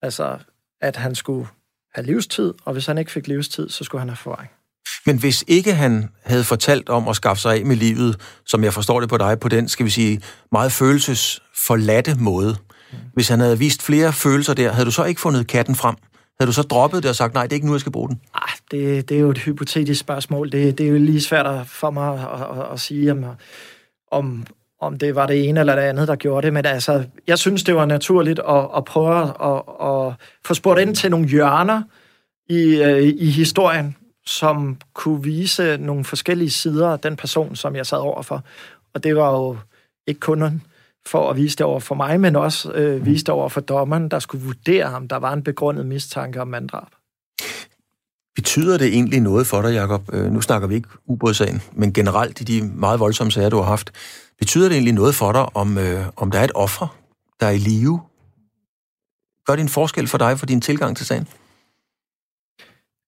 [0.04, 0.38] altså
[0.80, 1.46] at han skulle
[1.94, 4.50] have livstid, og hvis han ikke fik livstid, så skulle han have forvaring.
[5.06, 8.74] Men hvis ikke han havde fortalt om at skaffe sig af med livet, som jeg
[8.74, 10.20] forstår det på dig, på den, skal vi sige,
[10.52, 12.56] meget følelsesforladte måde,
[12.92, 12.98] mm.
[13.14, 15.96] hvis han havde vist flere følelser der, havde du så ikke fundet katten frem?
[16.40, 18.08] Havde du så droppet det og sagt, nej, det er ikke nu, jeg skal bruge
[18.08, 18.20] den?
[18.34, 20.52] Nej, det, det er jo et hypotetisk spørgsmål.
[20.52, 23.24] Det, det er jo lige svært for mig at, at, at sige, om,
[24.10, 24.46] om,
[24.80, 26.52] om det var det ene eller det andet, der gjorde det.
[26.52, 30.80] Men altså, jeg synes, det var naturligt at, at prøve at, at, at få spurgt
[30.80, 31.82] ind til nogle hjørner
[32.48, 37.86] i, øh, i historien, som kunne vise nogle forskellige sider af den person, som jeg
[37.86, 38.42] sad overfor.
[38.94, 39.56] Og det var jo
[40.06, 40.62] ikke kun
[41.06, 44.08] for at vise det over for mig, men også øh, vise det over for dommeren,
[44.08, 45.08] der skulle vurdere, ham.
[45.08, 46.88] der var en begrundet mistanke om manddrab.
[48.34, 50.02] Betyder det egentlig noget for dig, Jacob?
[50.12, 53.64] Øh, nu snakker vi ikke ubådssagen, men generelt i de meget voldsomme sager, du har
[53.64, 53.92] haft.
[54.38, 56.98] Betyder det egentlig noget for dig, om, øh, om der er et offer,
[57.40, 58.00] der er i live?
[59.46, 61.28] Gør det en forskel for dig for din tilgang til sagen?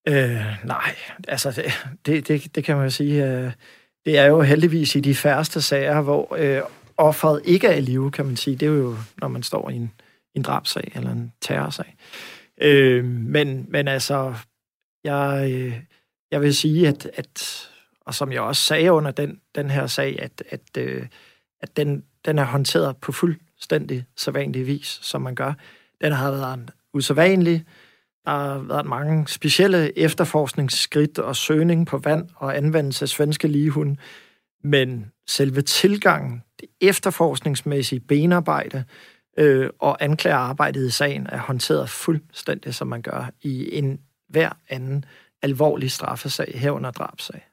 [0.08, 0.94] Øh, nej,
[1.28, 1.72] altså
[2.06, 3.26] det, det, det kan man jo sige.
[3.26, 3.52] Øh,
[4.04, 6.62] det er jo heldigvis i de færreste sager, hvor øh,
[6.96, 8.56] offeret ikke er i live, kan man sige.
[8.56, 9.92] Det er jo, når man står i en,
[10.34, 11.96] en drabsag eller en terrorsag.
[12.60, 14.34] Øh, men, men altså,
[15.04, 15.80] jeg, øh,
[16.30, 17.68] jeg vil sige, at, at,
[18.06, 21.06] og som jeg også sagde under den, den her sag, at, at, øh,
[21.60, 25.52] at den, den er håndteret på fuldstændig sædvanlig vis, som man gør.
[26.00, 27.64] Den har været usædvanlig,
[28.24, 33.96] der har været mange specielle efterforskningsskridt og søgning på vand og anvendelse af svenske ligehunde,
[34.64, 38.84] men selve tilgangen, det efterforskningsmæssige benarbejde
[39.38, 45.04] øh, og anklagerarbejdet i sagen er håndteret fuldstændig, som man gør i en hver anden
[45.42, 47.46] alvorlig straffesag herunder drabsag.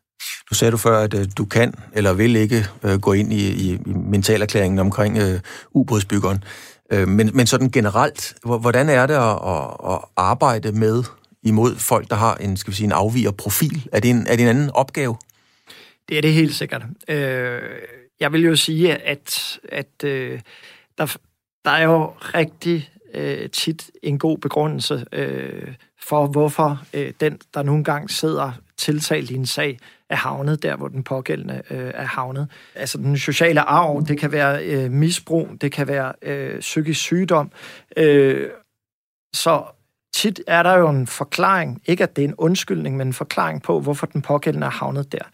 [0.51, 3.51] Nu sagde du før, at øh, du kan eller vil ikke øh, gå ind i,
[3.51, 5.39] i, i mentalerklæringen omkring øh,
[5.71, 6.43] ubådsbyggeren.
[6.91, 11.03] Øh, men, men sådan generelt, hvordan er det at, at, at arbejde med
[11.43, 13.88] imod folk, der har en, skal vi sige, en afviger profil?
[13.91, 15.15] Er det en, er det en anden opgave?
[16.09, 16.83] Det er det helt sikkert.
[17.07, 17.62] Øh,
[18.19, 20.39] jeg vil jo sige, at, at øh,
[20.97, 21.17] der,
[21.65, 27.63] der er jo rigtig øh, tit en god begrundelse øh, for, hvorfor øh, den, der
[27.63, 29.79] nogle gange sidder tiltalt i en sag,
[30.13, 32.47] er havnet der, hvor den pågældende øh, er havnet.
[32.76, 37.52] Altså den sociale arv, det kan være øh, misbrug, det kan være øh, psykisk sygdom.
[37.97, 38.49] Øh,
[39.34, 39.63] så
[40.13, 43.62] tit er der jo en forklaring, ikke at det er en undskyldning, men en forklaring
[43.62, 45.30] på, hvorfor den pågældende er havnet der.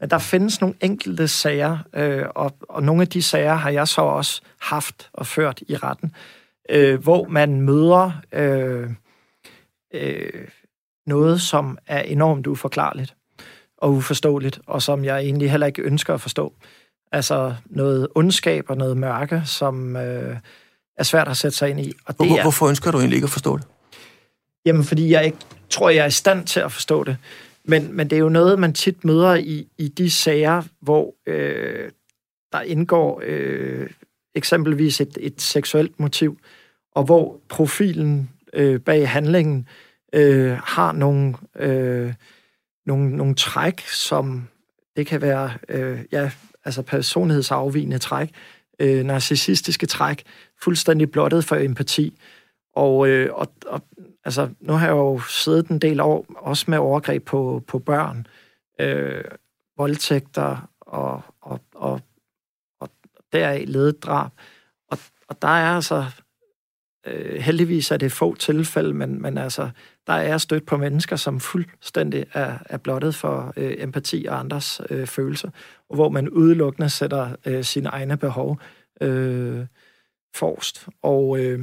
[0.00, 3.88] Men der findes nogle enkelte sager, øh, og, og nogle af de sager har jeg
[3.88, 6.12] så også haft og ført i retten,
[6.70, 8.90] øh, hvor man møder øh,
[9.94, 10.48] øh,
[11.06, 13.14] noget, som er enormt uforklarligt
[13.82, 16.52] og uforståeligt, og som jeg egentlig heller ikke ønsker at forstå.
[17.12, 20.36] Altså noget ondskab og noget mørke, som øh,
[20.96, 21.92] er svært at sætte sig ind i.
[22.06, 23.66] Og det Hvor, er, hvorfor ønsker du egentlig ikke at forstå det?
[24.66, 25.38] Jamen, fordi jeg ikke
[25.70, 27.16] tror, jeg er i stand til at forstå det.
[27.64, 31.90] Men, men det er jo noget, man tit møder i, i de sager, hvor øh,
[32.52, 33.90] der indgår øh,
[34.34, 36.38] eksempelvis et, et seksuelt motiv,
[36.94, 39.68] og hvor profilen øh, bag handlingen
[40.12, 42.14] øh, har nogle, øh,
[42.86, 44.48] nogle, nogle træk, som
[44.96, 46.30] det kan være øh, ja,
[46.64, 48.30] altså personlighedsafvigende træk,
[48.78, 50.22] øh, narcissistiske træk,
[50.62, 52.18] fuldstændig blottet for empati.
[52.74, 53.82] Og, øh, og, og
[54.24, 58.26] altså, nu har jeg jo siddet en del år, også med overgreb på, på børn,
[58.80, 59.24] øh,
[59.76, 62.00] voldtægter og, og, og,
[62.80, 62.88] og
[63.32, 64.30] deraf ledet drab.
[64.90, 66.04] Og, og der er altså,
[67.06, 69.70] øh, heldigvis er det få tilfælde, men, men altså,
[70.06, 74.80] der er stødt på mennesker, som fuldstændig er, er blottet for øh, empati og andres
[74.90, 75.50] øh, følelser,
[75.88, 78.60] og hvor man udelukkende sætter øh, sine egne behov
[79.00, 79.66] øh,
[80.34, 80.88] forrest.
[81.02, 81.60] Og, øh,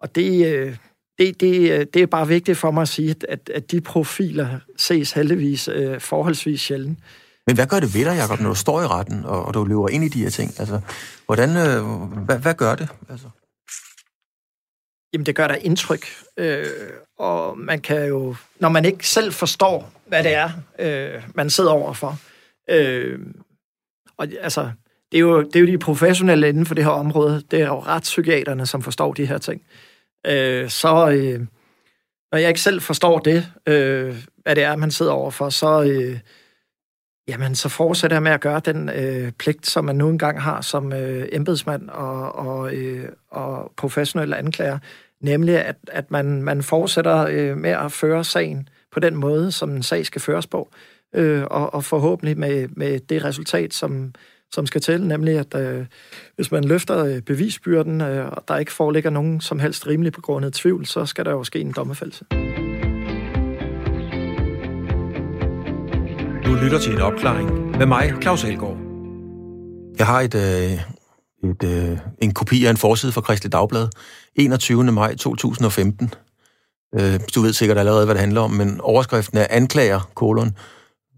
[0.00, 0.76] og det, øh,
[1.18, 4.58] det, det, øh, det er bare vigtigt for mig at sige, at, at de profiler
[4.76, 6.98] ses heldigvis øh, forholdsvis sjældent.
[7.46, 9.64] Men hvad gør det ved dig, Jacob, når du står i retten, og, og du
[9.64, 10.50] lever ind i de her ting?
[10.58, 10.80] Altså,
[11.26, 11.84] hvordan, øh,
[12.24, 12.88] hvad, hvad gør det?
[13.08, 13.28] Altså?
[15.16, 16.06] Jamen, det gør der indtryk.
[16.36, 16.66] Øh,
[17.18, 21.70] og man kan jo, når man ikke selv forstår, hvad det er, øh, man sidder
[21.70, 22.18] overfor.
[22.70, 23.18] Øh,
[24.16, 24.70] og altså,
[25.12, 27.42] det er, jo, det er jo de professionelle inden for det her område.
[27.50, 29.62] Det er jo retspsykiaterne, som forstår de her ting
[30.26, 31.40] øh, så øh,
[32.32, 36.18] når jeg ikke selv forstår det, øh, hvad det er, man sidder overfor, så, øh,
[37.28, 40.60] jamen, så fortsætter jeg med at gøre den øh, pligt, som man nu engang har
[40.60, 44.78] som øh, embedsmand og, og, øh, og professionel anklager,
[45.20, 49.70] nemlig at, at man, man fortsætter øh, med at føre sagen på den måde, som
[49.70, 50.68] en sag skal føres på,
[51.14, 54.14] øh, og, og forhåbentlig med, med det resultat, som,
[54.52, 55.86] som skal til, nemlig at øh,
[56.34, 60.52] hvis man løfter øh, bevisbyrden, øh, og der ikke foreligger nogen som helst rimelig begrundet
[60.52, 62.24] tvivl, så skal der jo ske en dommerfældelse.
[66.46, 68.76] Du lytter til en opklaring med mig, Claus Elgaard.
[69.98, 73.88] Jeg har et, øh, et, øh, en kopi af en forside fra Kristelig Dagblad,
[74.38, 74.92] 21.
[74.92, 76.14] maj 2015.
[76.94, 80.56] Øh, du ved sikkert allerede, hvad det handler om, men overskriften er anklager, kolon,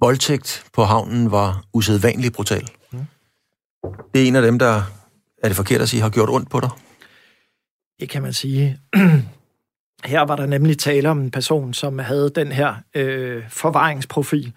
[0.01, 2.69] voldtægt på havnen var usædvanligt brutal.
[4.15, 4.83] Det er en af dem, der,
[5.43, 6.71] er det forkert at sige, har gjort ondt på dig?
[8.01, 8.79] Det kan man sige.
[10.05, 14.53] Her var der nemlig tale om en person, som havde den her øh, forvaringsprofil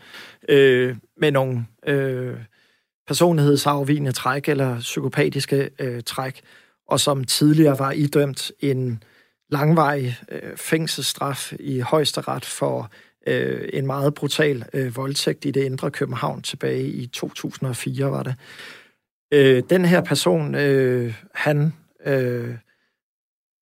[0.49, 2.37] øh, med nogle øh,
[3.07, 6.41] personlighedsafvigende træk eller psykopatiske øh, træk,
[6.91, 9.03] og som tidligere var idømt en
[9.49, 12.91] langvarig øh, fængselsstraf i højesteret for
[13.27, 18.35] øh, en meget brutal øh, voldtægt i det indre København tilbage i 2004, var det.
[19.33, 21.73] Øh, den her person, øh, han
[22.05, 22.55] øh,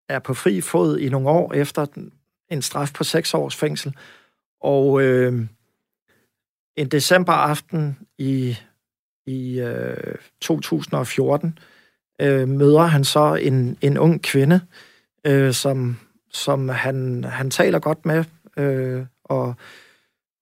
[0.09, 1.85] er på fri fod i nogle år efter
[2.51, 3.95] en straf på seks års fængsel.
[4.61, 5.45] Og øh,
[6.75, 8.57] en decemberaften i,
[9.25, 11.59] i øh, 2014
[12.19, 14.61] øh, møder han så en, en ung kvinde,
[15.25, 15.97] øh, som,
[16.31, 18.23] som han, han taler godt med,
[18.57, 19.53] øh, og,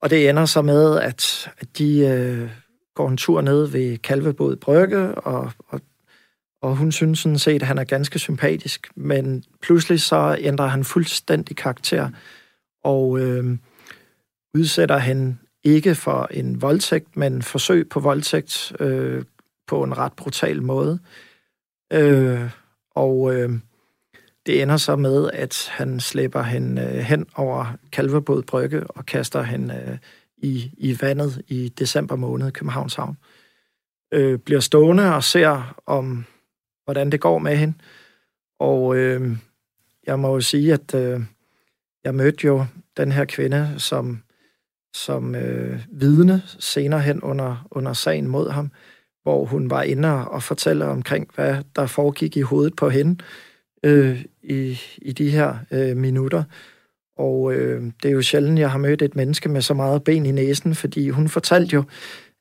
[0.02, 2.00] og det ender så med, at, at de...
[2.00, 2.50] Øh,
[2.98, 5.82] går en tur ned ved Kalvebod Brygge, og, og,
[6.62, 10.84] og hun synes sådan set, at han er ganske sympatisk, men pludselig så ændrer han
[10.84, 12.10] fuldstændig karakter,
[12.84, 13.58] og øh,
[14.56, 19.24] udsætter hende ikke for en voldtægt, men forsøg på voldtægt øh,
[19.68, 21.00] på en ret brutal måde.
[21.04, 21.27] Øh,
[21.94, 22.52] Øh,
[22.96, 23.50] og øh,
[24.46, 29.42] det ender så med, at han slæber hende øh, hen over Kalvebod Brygge og kaster
[29.42, 29.98] hende øh,
[30.38, 33.18] i, i vandet i december måned i Københavns Havn.
[34.14, 36.26] Øh, bliver stående og ser om,
[36.86, 37.74] hvordan det går med hende.
[38.60, 39.38] Og øh,
[40.08, 41.22] jeg må jo sige, at øh,
[42.04, 42.66] jeg mødte jo
[42.98, 44.24] den her kvinde som,
[44.94, 48.72] som øh, vidne senere hen under, under sagen mod ham,
[49.28, 53.24] hvor hun var inde og fortælle omkring, hvad der foregik i hovedet på hende
[53.84, 56.44] øh, i, i de her øh, minutter.
[57.18, 60.26] Og øh, det er jo sjældent, jeg har mødt et menneske med så meget ben
[60.26, 61.84] i næsen, fordi hun fortalte jo,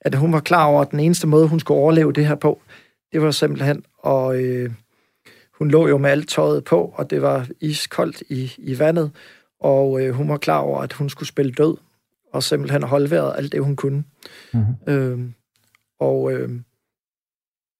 [0.01, 2.61] at hun var klar over, at den eneste måde, hun skulle overleve det her på,
[3.12, 4.70] det var simpelthen, og øh,
[5.59, 9.11] hun lå jo med alt tøjet på, og det var iskoldt i, i vandet,
[9.61, 11.77] og øh, hun var klar over, at hun skulle spille død,
[12.33, 14.05] og simpelthen holde vejret alt det, hun kunne.
[14.53, 14.94] Mm-hmm.
[14.94, 15.20] Øh,
[16.01, 16.51] og øh,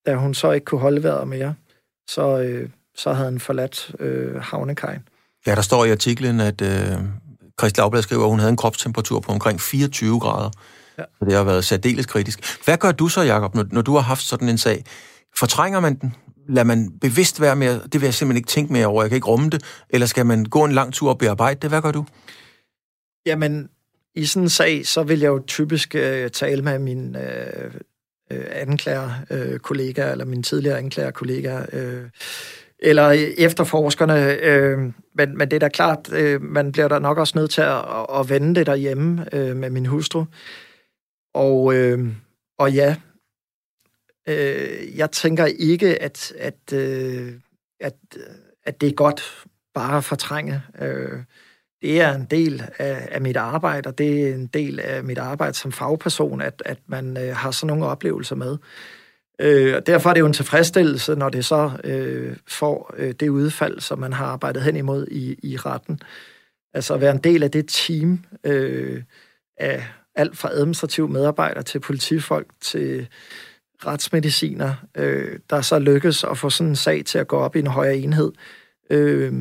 [0.07, 1.53] da hun så ikke kunne holde vejret mere,
[2.09, 5.01] så, øh, så havde han forladt øh, havnekajen.
[5.47, 6.97] Ja, der står i artiklen, at øh,
[7.59, 10.49] Christi Lavblad skriver, at hun havde en kropstemperatur på omkring 24 grader.
[10.97, 11.03] Ja.
[11.19, 12.65] Så det har været særdeles kritisk.
[12.65, 14.83] Hvad gør du så, Jacob, når, når du har haft sådan en sag?
[15.39, 16.15] Fortrænger man den?
[16.49, 19.15] Lad man bevidst være med, det vil jeg simpelthen ikke tænke mere over, jeg kan
[19.15, 21.69] ikke rumme det, eller skal man gå en lang tur og bearbejde det?
[21.69, 22.05] Hvad gør du?
[23.25, 23.69] Jamen,
[24.15, 27.71] i sådan en sag, så vil jeg jo typisk øh, tale med min øh,
[28.31, 32.09] øh, anklagerkollega, øh, eller min tidligere anklagerkollega, øh,
[32.79, 34.33] eller efterforskerne.
[34.33, 34.79] Øh,
[35.15, 37.85] men, men det er da klart, øh, man bliver da nok også nødt til at,
[38.19, 40.25] at vende det derhjemme øh, med min hustru.
[41.33, 42.07] Og, øh,
[42.59, 42.95] og ja,
[44.29, 47.33] øh, jeg tænker ikke, at, at, øh,
[47.79, 47.95] at,
[48.65, 50.61] at det er godt bare at fortrænge.
[50.81, 51.23] Øh,
[51.81, 55.17] det er en del af, af mit arbejde, og det er en del af mit
[55.17, 58.57] arbejde som fagperson, at, at man øh, har sådan nogle oplevelser med.
[59.41, 63.29] Øh, og derfor er det jo en tilfredsstillelse, når det så øh, får øh, det
[63.29, 65.99] udfald, som man har arbejdet hen imod i, i retten.
[66.73, 69.03] Altså at være en del af det team øh,
[69.57, 73.07] af alt fra administrative medarbejdere til politifolk til
[73.85, 77.59] retsmediciner, øh, der så lykkes at få sådan en sag til at gå op i
[77.59, 78.31] en højere enhed.
[78.89, 79.33] Øh,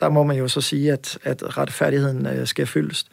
[0.00, 3.06] der må man jo så sige, at, at retfærdigheden øh, skal fyldes.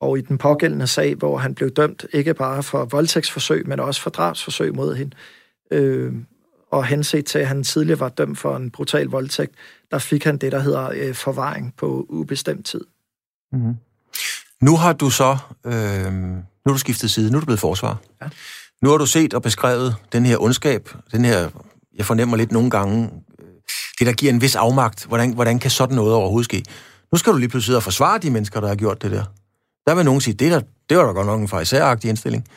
[0.00, 4.00] Og i den pågældende sag, hvor han blev dømt ikke bare for voldtægtsforsøg, men også
[4.00, 5.16] for drabsforsøg mod hende,
[5.70, 6.12] øh,
[6.70, 9.54] og henset til, at han tidligere var dømt for en brutal voldtægt,
[9.90, 12.84] der fik han det, der hedder øh, forvaring på ubestemt tid.
[13.52, 13.76] Mm-hmm.
[14.60, 15.36] Nu har du så,
[15.66, 17.98] øh, nu har du skiftet side, nu er du blevet forsvar.
[18.22, 18.28] Ja.
[18.82, 21.50] Nu har du set og beskrevet den her ondskab, den her,
[21.96, 23.10] jeg fornemmer lidt nogle gange,
[23.98, 25.06] det der giver en vis afmagt.
[25.06, 26.64] Hvordan, hvordan kan sådan noget overhovedet ske?
[27.12, 29.24] Nu skal du lige pludselig forsvare de mennesker, der har gjort det der.
[29.86, 32.48] Der vil nogen sige, det, der, det var da godt nok en farisæragtig indstilling.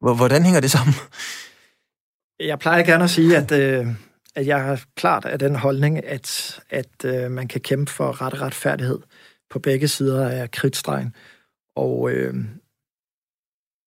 [0.00, 0.94] Hvordan hænger det sammen?
[2.40, 3.86] Jeg plejer gerne at sige, at, øh,
[4.34, 8.40] at jeg er klart af den holdning, at, at øh, man kan kæmpe for ret
[8.40, 8.98] retfærdighed
[9.50, 11.14] på begge sider af kridtstregen.
[11.76, 12.34] Og øh,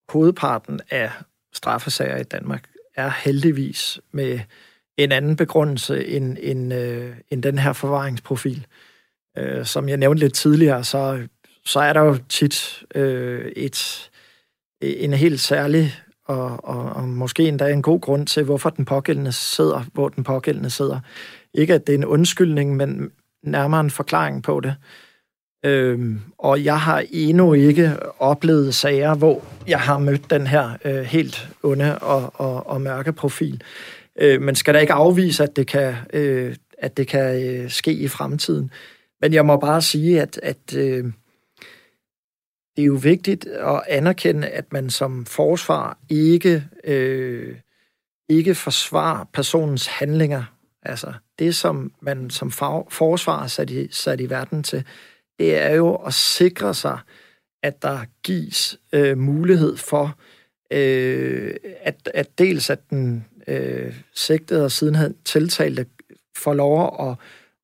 [0.09, 1.11] hovedparten af
[1.53, 4.39] straffesager i Danmark er heldigvis med
[4.97, 8.65] en anden begrundelse end, end, øh, end den her forvaringsprofil.
[9.37, 11.27] Øh, som jeg nævnte lidt tidligere, så,
[11.65, 14.09] så er der jo tit øh, et,
[14.81, 15.93] en helt særlig
[16.25, 20.23] og, og, og måske endda en god grund til, hvorfor den pågældende sidder, hvor den
[20.23, 20.99] pågældende sidder.
[21.53, 23.11] Ikke at det er en undskyldning, men
[23.43, 24.75] nærmere en forklaring på det.
[25.65, 31.01] Øhm, og jeg har endnu ikke oplevet sager, hvor jeg har mødt den her øh,
[31.01, 33.61] helt onde og, og, og mørke profil.
[34.19, 37.91] Øh, man skal da ikke afvise, at det kan, øh, at det kan øh, ske
[37.93, 38.71] i fremtiden.
[39.21, 41.05] Men jeg må bare sige, at, at øh,
[42.75, 47.55] det er jo vigtigt at anerkende, at man som forsvar ikke, øh,
[48.29, 50.43] ikke forsvarer personens handlinger.
[50.83, 52.51] Altså det, som man som
[52.89, 54.83] forsvar er sat i, sat i verden til,
[55.39, 56.99] det er jo at sikre sig,
[57.63, 60.15] at der gives øh, mulighed for,
[60.71, 65.85] øh, at, at dels at den øh, sigtede og sidenhen tiltalte
[66.37, 67.15] får lov at,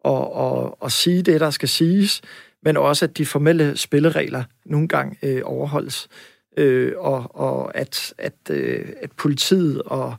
[0.06, 2.22] at, at, at sige det, der skal siges,
[2.64, 6.08] men også at de formelle spilleregler nogle gange øh, overholdes,
[6.58, 10.16] øh, og, og at, at, øh, at politiet og,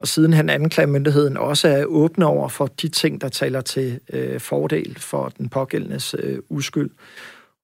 [0.00, 4.98] og sidenhen anklagemyndigheden også er åbne over for de ting, der taler til øh, fordel
[4.98, 6.90] for den pågældendes øh, uskyld.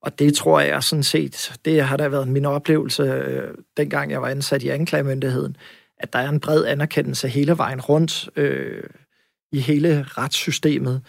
[0.01, 4.21] Og det tror jeg sådan set, det har da været min oplevelse, øh, dengang jeg
[4.21, 5.57] var ansat i anklagemyndigheden,
[6.03, 8.83] at der er en bred anerkendelse hele vejen rundt øh,
[9.51, 11.01] i hele retssystemet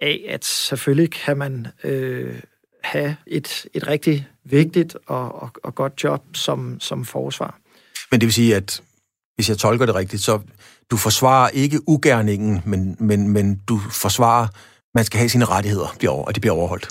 [0.00, 2.40] af, at selvfølgelig kan man øh,
[2.84, 7.58] have et, et rigtig vigtigt og, og, og godt job som, som forsvar.
[8.10, 8.82] Men det vil sige, at
[9.34, 10.40] hvis jeg tolker det rigtigt, så
[10.90, 14.48] du forsvarer ikke ugerningen, men, men, men du forsvarer,
[14.94, 15.88] man skal have sine rettigheder,
[16.26, 16.88] og de bliver overholdt.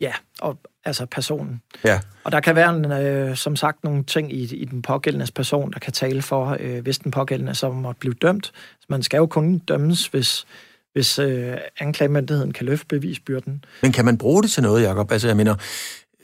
[0.00, 0.58] Ja, og
[0.88, 1.62] altså personen.
[1.84, 2.00] Ja.
[2.24, 5.72] Og der kan være, en, øh, som sagt, nogle ting i, i den pågældende person,
[5.72, 8.52] der kan tale for, øh, hvis den pågældende så måtte blive dømt.
[8.88, 10.46] Man skal jo kun dømmes, hvis,
[10.92, 13.64] hvis øh, anklagemyndigheden kan løfte bevisbyrden.
[13.82, 15.12] Men kan man bruge det til noget, Jacob?
[15.12, 15.54] Altså, jeg mener,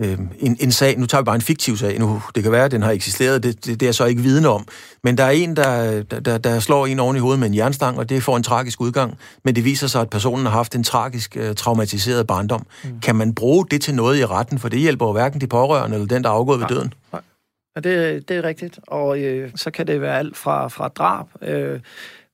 [0.00, 2.64] øh, en, en sag, nu tager vi bare en fiktiv sag, nu, det kan være,
[2.64, 4.66] at den har eksisteret, det, det, det er jeg så ikke vidne om,
[5.04, 7.98] men der er en, der, der, der slår en oven i hovedet med en jernstang,
[7.98, 10.84] og det får en tragisk udgang, men det viser sig, at personen har haft en
[10.84, 12.66] tragisk, uh, traumatiseret barndom.
[12.84, 13.00] Mm.
[13.00, 15.94] Kan man bruge det til noget i retten, for det hjælper jo hverken de pårørende
[15.96, 16.94] eller den, der er afgået ved døden?
[17.12, 17.22] Nej.
[17.76, 21.26] Ja, det, det er rigtigt, og øh, så kan det være alt fra, fra drab,
[21.42, 21.80] øh,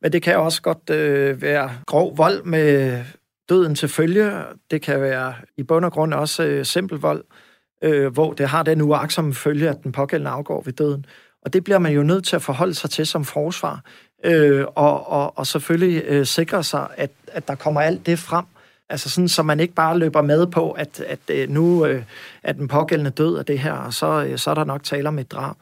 [0.02, 3.00] men det kan også godt øh, være grov vold med
[3.48, 4.32] døden til følge.
[4.70, 7.49] Det kan være i bund og grund også øh, simpel vold, øh,
[7.82, 11.06] Øh, hvor det har den uaksomme følge, at den pågældende afgår ved døden.
[11.42, 13.80] Og det bliver man jo nødt til at forholde sig til som forsvar,
[14.24, 18.44] øh, og, og, og selvfølgelig øh, sikre sig, at, at der kommer alt det frem,
[18.90, 22.04] Altså sådan, så man ikke bare løber med på, at, at øh, nu øh,
[22.42, 25.08] er den pågældende død af det her, og så, øh, så er der nok tale
[25.08, 25.56] om et drab.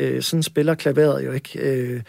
[0.00, 1.58] Øh, sådan spiller klaveret jo ikke.
[1.58, 2.02] Øh,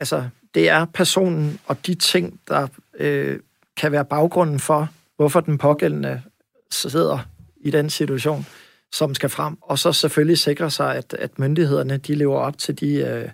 [0.00, 2.66] altså, det er personen og de ting, der
[2.98, 3.38] øh,
[3.76, 6.22] kan være baggrunden for, hvorfor den pågældende
[6.70, 7.18] sidder
[7.64, 8.46] i den situation,
[8.92, 9.56] som skal frem.
[9.62, 13.28] Og så selvfølgelig sikre sig, at, at myndighederne de lever op til de, øh,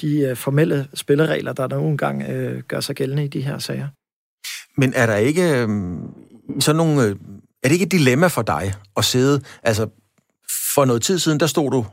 [0.00, 3.88] de øh, formelle spilleregler, der nogle gange øh, gør sig gældende i de her sager.
[4.76, 5.68] Men er der ikke øh,
[6.60, 7.02] sådan nogle...
[7.02, 7.16] Øh,
[7.62, 9.42] er det ikke et dilemma for dig at sidde...
[9.62, 9.88] Altså,
[10.74, 11.86] for noget tid siden, der stod du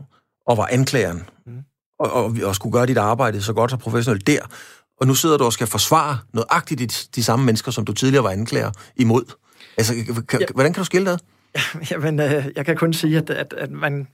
[0.47, 1.53] og var anklageren, mm.
[1.99, 4.39] og, og, og skulle gøre dit arbejde så godt og professionelt der,
[5.01, 8.23] og nu sidder du og skal forsvare nøjagtigt de, de samme mennesker, som du tidligere
[8.23, 9.23] var anklager imod.
[9.77, 9.93] Altså,
[10.27, 10.45] kan, ja.
[10.53, 11.21] hvordan kan du skille det?
[11.91, 14.07] Jamen, øh, jeg kan kun sige, at, at, at man...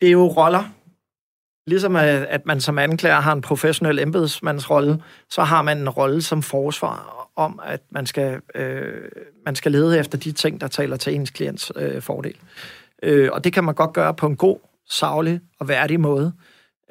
[0.00, 0.64] Det er jo roller.
[1.66, 6.22] Ligesom at, at man som anklager har en professionel embedsmandsrolle, så har man en rolle
[6.22, 9.08] som forsvar om, at man skal, øh,
[9.44, 12.36] man skal lede efter de ting, der taler til ens klients øh, fordel.
[13.02, 16.32] Øh, og det kan man godt gøre på en god, savlig og værdig måde.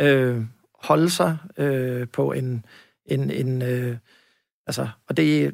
[0.01, 0.41] Øh,
[0.83, 2.65] holde sig øh, på en...
[3.05, 3.97] en, en øh,
[4.67, 5.53] altså, og det,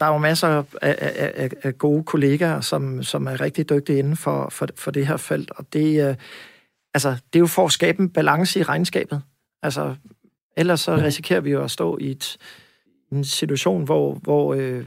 [0.00, 3.98] der er jo masser af, af, af, af gode kollegaer, som, som er rigtig dygtige
[3.98, 6.16] inden for, for, for det her felt, og det, øh,
[6.94, 9.22] altså, det er jo for at skabe en balance i regnskabet.
[9.62, 9.94] Altså,
[10.56, 12.36] ellers så risikerer vi jo at stå i et,
[13.12, 14.84] en situation, hvor, hvor, øh,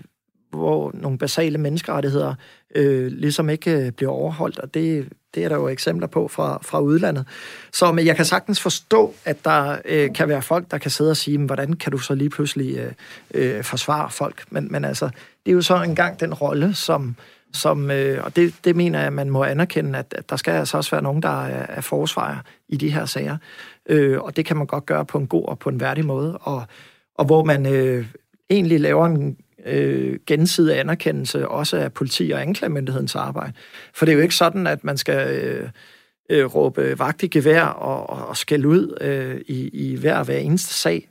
[0.49, 2.35] hvor nogle basale menneskerettigheder
[2.75, 6.59] øh, ligesom ikke øh, bliver overholdt, og det, det er der jo eksempler på fra,
[6.61, 7.25] fra udlandet.
[7.73, 11.11] Så men jeg kan sagtens forstå, at der øh, kan være folk, der kan sidde
[11.11, 12.91] og sige, men, hvordan kan du så lige pludselig øh,
[13.33, 14.43] øh, forsvare folk?
[14.49, 15.05] Men, men altså,
[15.45, 17.15] det er jo så engang den rolle, som,
[17.53, 20.51] som øh, og det, det mener jeg, at man må anerkende, at, at der skal
[20.51, 22.37] altså også være nogen, der er, er forsvarer
[22.69, 23.37] i de her sager.
[23.89, 26.37] Øh, og det kan man godt gøre på en god og på en værdig måde,
[26.37, 26.63] og,
[27.15, 28.05] og hvor man øh,
[28.49, 33.53] egentlig laver en øh, gensidig anerkendelse også af politi- og anklagemyndighedens arbejde.
[33.93, 35.69] For det er jo ikke sådan, at man skal øh,
[36.29, 40.25] øh, råbe vagt i gevær og, og, og skælde ud øh, i, i hver og
[40.25, 41.09] hver eneste sag.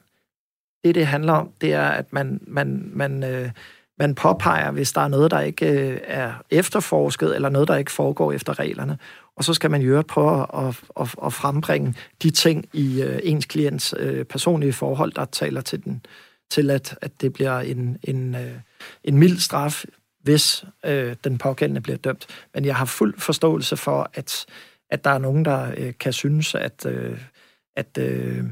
[0.85, 3.51] Det, det handler om, det er, at man, man, man, øh,
[3.99, 7.93] man påpeger, hvis der er noget, der ikke øh, er efterforsket, eller noget, der ikke
[7.93, 8.99] foregår efter reglerne.
[9.37, 13.47] Og så skal man jo prøve at, at, at frembringe de ting i øh, ens
[13.47, 17.99] klients øh, personlige forhold, der taler til den, øh, til, at, at det bliver en,
[18.03, 18.55] en, øh,
[19.05, 19.85] en mild straf,
[20.23, 22.27] hvis øh, den pågældende bliver dømt.
[22.55, 24.47] Men jeg har fuld forståelse for, at,
[24.91, 27.21] at der er nogen, der øh, kan synes, at, øh,
[27.77, 28.45] at, øh,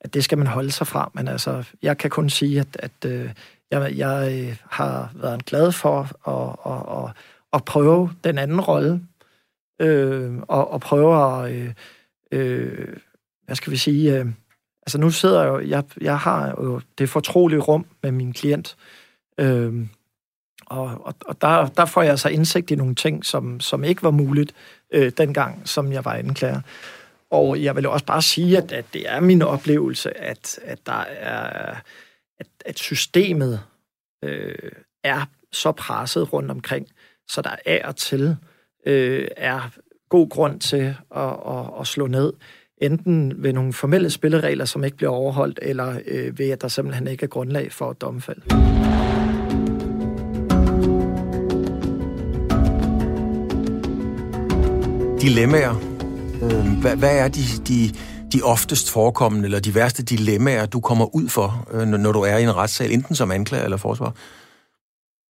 [0.00, 1.10] at det skal man holde sig fra.
[1.14, 3.30] Men altså, jeg kan kun sige, at, at øh,
[3.70, 7.16] jeg, jeg øh, har været glad for at, at, at,
[7.52, 9.02] at prøve den anden rolle,
[9.80, 11.74] øh, og, og prøve at, øh,
[12.32, 12.96] øh,
[13.44, 14.18] hvad skal vi sige...
[14.18, 14.26] Øh,
[14.82, 18.76] Altså nu sidder jeg jo, jeg, jeg har jo det fortrolige rum med min klient,
[19.38, 19.88] øhm,
[20.66, 24.02] og, og, og der, der får jeg så indsigt i nogle ting, som, som ikke
[24.02, 24.54] var muligt
[24.90, 26.60] øh, dengang, som jeg var anklager.
[27.30, 31.04] Og jeg vil også bare sige, at, at det er min oplevelse, at, at der
[31.18, 31.76] er
[32.40, 33.60] at, at systemet
[34.24, 34.72] øh,
[35.04, 36.86] er så presset rundt omkring,
[37.28, 38.36] så der er og til
[38.86, 39.70] øh, er
[40.08, 42.32] god grund til at, at, at slå ned
[42.80, 47.06] enten ved nogle formelle spilleregler, som ikke bliver overholdt, eller øh, ved, at der simpelthen
[47.06, 48.42] ikke er grundlag for et domfald.
[55.20, 55.74] Dilemmaer.
[56.42, 57.94] Øh, hvad, hvad er de, de,
[58.32, 62.36] de oftest forekommende, eller de værste dilemmaer, du kommer ud for, øh, når du er
[62.36, 64.14] i en retssal, enten som anklager eller forsvar?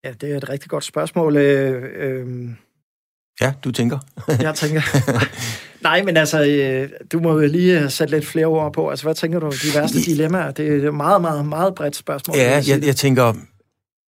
[0.04, 1.36] Ja, det er et rigtig godt spørgsmål.
[1.36, 2.48] Øh, øh,
[3.40, 3.98] Ja, du tænker.
[4.40, 4.80] jeg tænker.
[5.82, 8.90] Nej, men altså, øh, du må jo lige sætte lidt flere ord på.
[8.90, 9.46] Altså, hvad tænker du?
[9.46, 10.50] De værste dilemmaer?
[10.50, 12.36] Det er et meget, meget, meget bredt spørgsmål.
[12.36, 13.32] Ja, jeg, jeg, jeg tænker,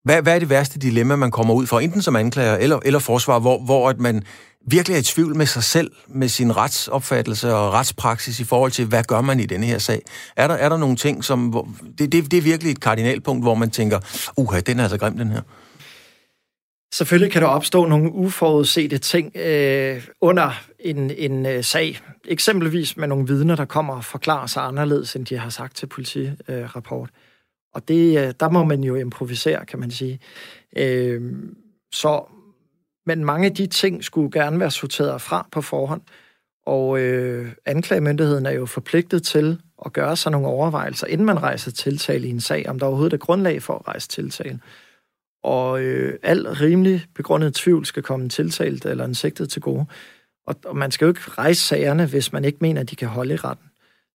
[0.04, 2.98] hvad, hvad er det værste dilemma, man kommer ud for, enten som anklager eller, eller
[2.98, 4.22] forsvar, hvor, hvor at man
[4.66, 8.84] virkelig er i tvivl med sig selv, med sin retsopfattelse og retspraksis i forhold til,
[8.84, 10.02] hvad gør man i denne her sag?
[10.36, 11.46] Er der, er der nogle ting, som...
[11.46, 11.68] Hvor,
[11.98, 13.98] det, det, det er virkelig et kardinalpunkt, hvor man tænker,
[14.36, 15.40] uha, den er altså grim, den her.
[16.92, 22.00] Selvfølgelig kan der opstå nogle uforudsete ting øh, under en, en øh, sag.
[22.28, 25.86] Eksempelvis med nogle vidner, der kommer og forklarer sig anderledes, end de har sagt til
[25.86, 27.08] politirapport.
[27.08, 27.16] Øh,
[27.74, 30.20] og det, øh, der må man jo improvisere, kan man sige.
[30.76, 31.32] Øh,
[31.92, 32.24] så,
[33.06, 36.02] men mange af de ting skulle gerne være sorteret fra på forhånd.
[36.66, 41.70] Og øh, anklagemyndigheden er jo forpligtet til at gøre sig nogle overvejelser, inden man rejser
[41.70, 44.60] tiltale i en sag, om der overhovedet er grundlag for at rejse tiltale.
[45.42, 49.86] Og øh, al rimelig begrundet tvivl skal komme en tiltalt eller en sigtet til gode.
[50.46, 53.08] Og, og man skal jo ikke rejse sagerne, hvis man ikke mener, at de kan
[53.08, 53.66] holde i retten.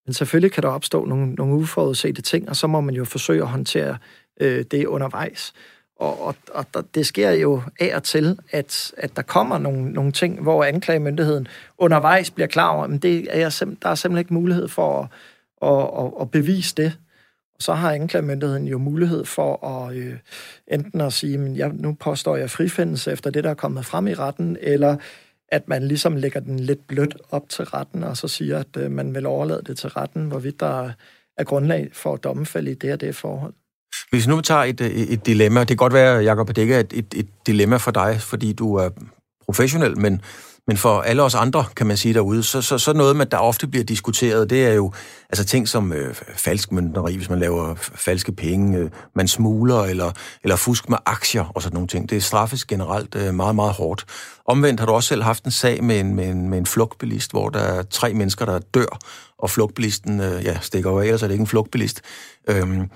[0.05, 3.41] Men selvfølgelig kan der opstå nogle, nogle uforudsete ting, og så må man jo forsøge
[3.41, 3.97] at håndtere
[4.41, 5.53] øh, det undervejs.
[5.99, 9.91] Og, og, og der, det sker jo af og til, at, at der kommer nogle,
[9.91, 11.47] nogle ting, hvor anklagemyndigheden
[11.77, 15.01] undervejs bliver klar over, at det er jeg sim- der er simpelthen ikke mulighed for
[15.01, 15.07] at,
[15.69, 16.97] at, at, at bevise det.
[17.57, 20.13] Og så har anklagemyndigheden jo mulighed for at øh,
[20.67, 24.07] enten at sige, at jeg, nu påstår jeg frifindelse efter det, der er kommet frem
[24.07, 24.97] i retten, eller
[25.49, 28.91] at man ligesom lægger den lidt blødt op til retten, og så siger, at øh,
[28.91, 30.91] man vil overlade det til retten, hvorvidt der
[31.37, 33.53] er grundlag for at domfælde i det og det forhold.
[34.09, 36.75] Hvis nu tager et, et, et dilemma, det kan godt være, Jacob, at det ikke
[36.75, 38.89] er et, et, et dilemma for dig, fordi du er
[39.45, 40.21] professionel, men
[40.67, 43.37] men for alle os andre, kan man sige derude, så, så, så noget, med, der
[43.37, 44.91] ofte bliver diskuteret, det er jo
[45.29, 50.11] altså ting som øh, falsk møntneri, hvis man laver falske penge, øh, man smuler eller,
[50.43, 52.09] eller fusk med aktier og sådan nogle ting.
[52.09, 54.05] Det straffes generelt øh, meget, meget hårdt.
[54.45, 57.31] Omvendt har du også selv haft en sag med en, med en, med en flugtbilist,
[57.31, 58.99] hvor der er tre mennesker, der dør,
[59.39, 62.01] og flugtbilisten øh, ja, stikker over, ellers er det ikke en flugtbilist.
[62.47, 62.89] Øhm,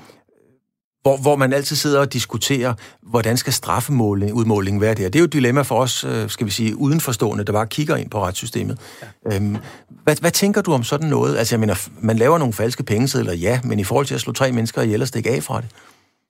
[1.02, 5.04] hvor, hvor man altid sidder og diskuterer, hvordan skal straffeudmålingen være der.
[5.04, 7.95] Det er jo et dilemma for os, øh, skal vi sige, udenforstående, der bare kigger
[7.95, 8.80] ind på retssystemet.
[9.26, 9.36] Ja.
[9.36, 9.58] Øhm,
[10.04, 11.38] hvad, hvad tænker du om sådan noget?
[11.38, 14.34] Altså, jeg mener, man laver nogle falske pengesedler, ja, men i forhold til at slå
[14.34, 15.70] tre mennesker ihjel og stikke af fra det?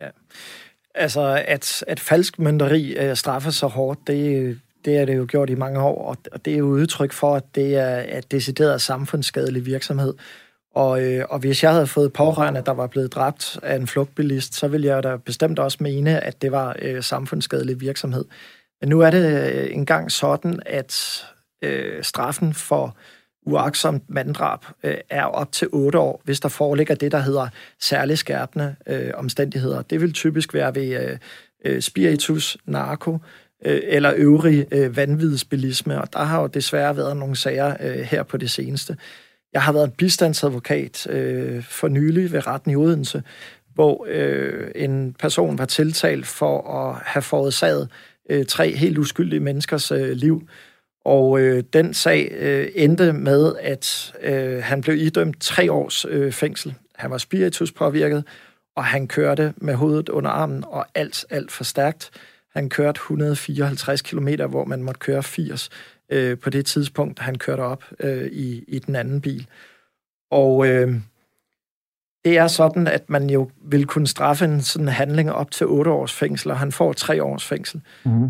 [0.01, 0.07] Ja.
[0.95, 5.49] Altså, at, at falsk mønteri uh, straffer så hårdt, det, det er det jo gjort
[5.49, 9.65] i mange år, og det er jo udtryk for, at det er at decideret samfundsskadelig
[9.65, 10.13] virksomhed.
[10.75, 14.55] Og, øh, og hvis jeg havde fået pårørende, der var blevet dræbt af en flugtbilist,
[14.55, 18.25] så ville jeg da bestemt også mene, at det var øh, samfundsskadelig virksomhed.
[18.81, 21.23] Men nu er det øh, engang sådan, at
[21.61, 22.95] øh, straffen for
[23.45, 27.47] uaksomt manddrab øh, er op til 8 år, hvis der foreligger det, der hedder
[27.79, 29.81] særlig skærpende øh, omstændigheder.
[29.81, 31.17] Det vil typisk være ved øh,
[31.65, 33.17] øh spiritus, narko
[33.65, 38.23] øh, eller øvrig øh, vanvidsbilisme, og der har jo desværre været nogle sager øh, her
[38.23, 38.97] på det seneste.
[39.53, 43.23] Jeg har været bistandsadvokat øh, for nylig ved retten i Odense,
[43.73, 47.89] hvor øh, en person var tiltalt for at have forårsaget
[48.29, 50.47] øh, tre helt uskyldige menneskers øh, liv.
[51.05, 56.31] Og øh, den sag øh, endte med, at øh, han blev idømt tre års øh,
[56.31, 56.73] fængsel.
[56.95, 58.23] Han var spiritus påvirket,
[58.75, 62.09] og han kørte med hovedet under armen, og alt, alt for stærkt.
[62.55, 65.69] Han kørte 154 km, hvor man måtte køre 80
[66.11, 69.47] øh, på det tidspunkt, han kørte op øh, i, i den anden bil.
[70.31, 70.95] Og øh,
[72.25, 75.91] det er sådan, at man jo vil kunne straffe en sådan handling op til 8
[75.91, 77.81] års fængsel, og han får 3 års fængsel.
[78.05, 78.29] Mm.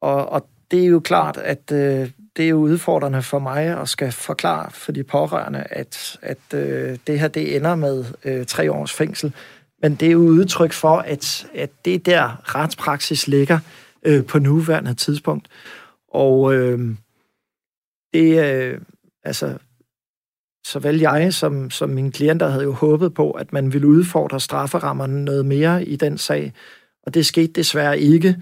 [0.00, 3.88] Og, og det er jo klart, at øh, det er jo udfordrende for mig at
[3.88, 8.72] skal forklare for de pårørende, at, at øh, det her det ender med øh, tre
[8.72, 9.34] års fængsel.
[9.82, 13.58] Men det er jo udtryk for, at, at det der retspraksis ligger
[14.02, 15.48] øh, på nuværende tidspunkt.
[16.12, 16.94] Og øh,
[18.14, 18.80] det, øh,
[19.24, 19.58] altså,
[20.66, 25.24] såvel jeg som, som mine klienter havde jo håbet på, at man ville udfordre strafferammerne
[25.24, 26.52] noget mere i den sag,
[27.02, 28.36] og det skete desværre ikke.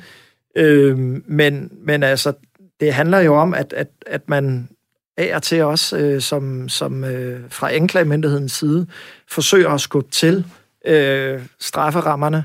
[0.56, 2.32] Øh, men, men altså,
[2.80, 4.68] det handler jo om, at, at, at man
[5.16, 8.86] af og til også, øh, som, som øh, fra anklagemyndighedens side,
[9.30, 10.44] forsøger at skubbe til
[10.86, 12.44] øh, strafferammerne,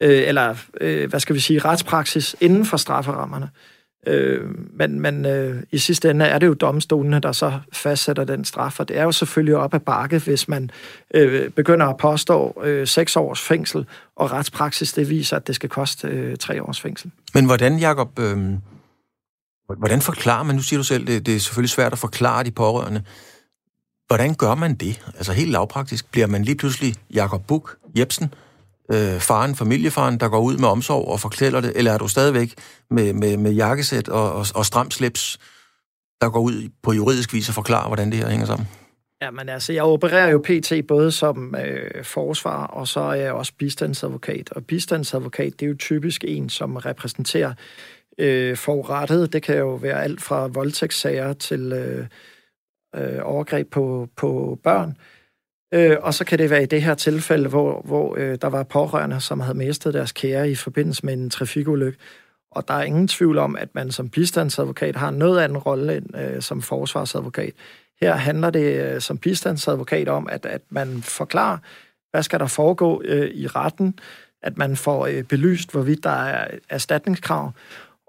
[0.00, 3.50] øh, eller øh, hvad skal vi sige, retspraksis inden for strafferammerne.
[4.06, 4.40] Øh,
[4.72, 8.80] men men øh, i sidste ende er det jo domstolene, der så fastsætter den straf,
[8.80, 10.70] og det er jo selvfølgelig op ad bakke, hvis man
[11.14, 13.86] øh, begynder at påstå øh, seks års fængsel,
[14.16, 17.10] og retspraksis det viser, at det skal koste øh, tre års fængsel.
[17.34, 18.38] Men hvordan, Jacob, øh,
[19.78, 22.50] hvordan forklarer man, nu siger du selv, det, det er selvfølgelig svært at forklare de
[22.50, 23.02] pårørende,
[24.06, 25.02] hvordan gør man det?
[25.16, 28.34] Altså helt lavpraktisk, bliver man lige pludselig Jacob Buk Jebsen,
[28.92, 32.54] øh, faren, familiefaren, der går ud med omsorg og forklæder det, eller er du stadigvæk
[32.90, 35.38] med, med, med jakkesæt og, og, og stram slips,
[36.20, 38.68] der går ud på juridisk vis og forklarer, hvordan det her hænger sammen?
[39.22, 43.32] Ja, men altså, jeg opererer jo PT både som øh, forsvar, og så er jeg
[43.32, 44.52] også bistandsadvokat.
[44.52, 47.54] Og bistandsadvokat, det er jo typisk en, som repræsenterer
[48.18, 49.32] øh, forurettet.
[49.32, 52.06] Det kan jo være alt fra voldtægtssager til øh,
[52.96, 54.88] øh, overgreb på, på børn.
[54.88, 54.94] Øh,
[55.72, 58.62] Øh, og så kan det være i det her tilfælde, hvor, hvor øh, der var
[58.62, 61.98] pårørende, som havde mistet deres kære i forbindelse med en trafikulykke.
[62.50, 66.16] Og der er ingen tvivl om, at man som bistandsadvokat har noget anden rolle end
[66.16, 67.52] øh, som forsvarsadvokat.
[68.00, 71.58] Her handler det øh, som bistandsadvokat om, at, at man forklarer,
[72.10, 73.98] hvad skal der foregå øh, i retten,
[74.42, 77.52] at man får øh, belyst, hvorvidt der er erstatningskrav,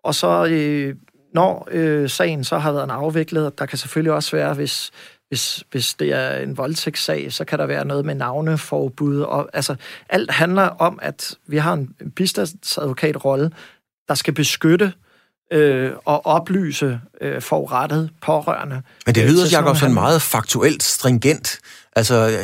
[0.04, 0.96] og så øh,
[1.34, 4.92] når øh, sagen så har været en afviklet, der kan selvfølgelig også være, hvis,
[5.34, 9.20] hvis, hvis det er en voldtægtssag, så kan der være noget med navneforbud.
[9.22, 9.76] Og, altså,
[10.10, 13.52] alt handler om, at vi har en bistandsadvokatrolle,
[14.08, 14.94] der skal beskytte
[15.52, 18.82] øh, og oplyse øh, forurettet pårørende.
[19.06, 21.60] Men det lyder, Jacob, sådan meget faktuelt stringent.
[21.96, 22.40] Altså,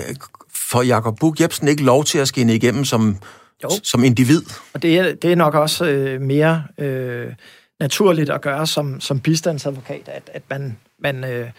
[0.70, 3.18] får Jacob Bug Jebsen ikke lov til at skinne igennem som,
[3.64, 3.70] jo.
[3.84, 4.42] som individ?
[4.74, 7.34] Og det er, det er nok også øh, mere øh,
[7.80, 11.50] naturligt at gøre som, som bistandsadvokat, at, at man, man øh,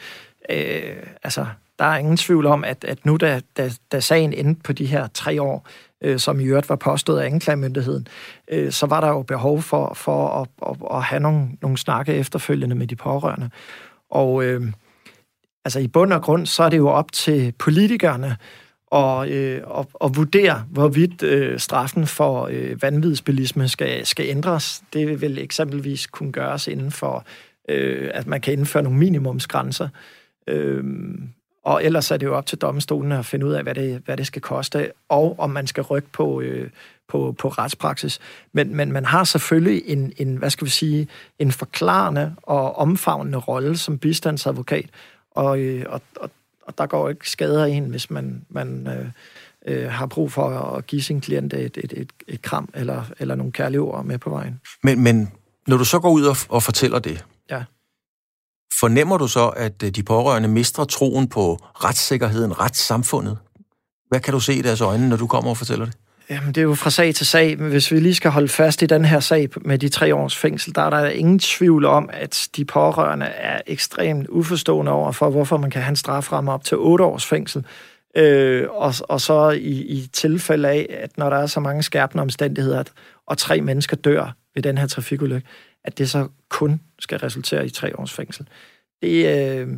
[0.50, 1.46] øh, altså,
[1.80, 4.86] der er ingen tvivl om, at, at nu da, da, da sagen endte på de
[4.86, 5.68] her tre år,
[6.02, 8.06] øh, som i øvrigt var påstået af anklagemyndigheden,
[8.50, 12.14] øh, så var der jo behov for, for at, at, at have nogle, nogle snakke
[12.14, 13.50] efterfølgende med de pårørende.
[14.10, 14.62] Og øh,
[15.64, 18.36] altså i bund og grund, så er det jo op til politikerne
[18.86, 24.82] og, øh, og, og vurdere, hvorvidt øh, straffen for øh, vanvidsbilisme skal, skal ændres.
[24.92, 27.24] Det vil eksempelvis kunne gøres inden for,
[27.68, 29.84] øh, at man kan indføre nogle minimumsgrænser.
[29.84, 30.19] Øh,
[31.64, 34.16] og ellers er det jo op til domstolen at finde ud af, hvad det, hvad
[34.16, 36.70] det skal koste, og om man skal rykke på, øh,
[37.08, 38.18] på, på retspraksis.
[38.52, 43.38] Men, men man har selvfølgelig en, en, hvad skal vi sige, en forklarende og omfavnende
[43.38, 44.90] rolle som bistandsadvokat,
[45.30, 46.30] og, øh, og, og,
[46.66, 49.06] og der går ikke skader ind, hvis man, man øh,
[49.66, 53.34] øh, har brug for at give sin klient et, et, et, et kram eller, eller
[53.34, 54.60] nogle kærlige ord med på vejen.
[54.82, 55.32] Men, men
[55.66, 57.64] når du så går ud og, og fortæller det, ja
[58.80, 63.38] fornemmer du så, at øh, de pårørende mister troen på retssikkerheden, retssamfundet?
[64.08, 65.94] Hvad kan du se i deres øjne, når du kommer og fortæller det?
[66.30, 68.82] Jamen, det er jo fra sag til sag, men hvis vi lige skal holde fast
[68.82, 72.10] i den her sag med de tre års fængsel, der er der ingen tvivl om,
[72.12, 76.64] at de pårørende er ekstremt uforstående over for, hvorfor man kan have en straframme op
[76.64, 77.64] til otte års fængsel.
[78.16, 82.22] Øh, og, og så i, i tilfælde af, at når der er så mange skærpende
[82.22, 82.92] omstændigheder, at,
[83.26, 85.46] og tre mennesker dør ved den her trafikulykke,
[85.84, 88.48] at det så kun skal resultere i tre års fængsel.
[89.02, 89.68] Det, øh,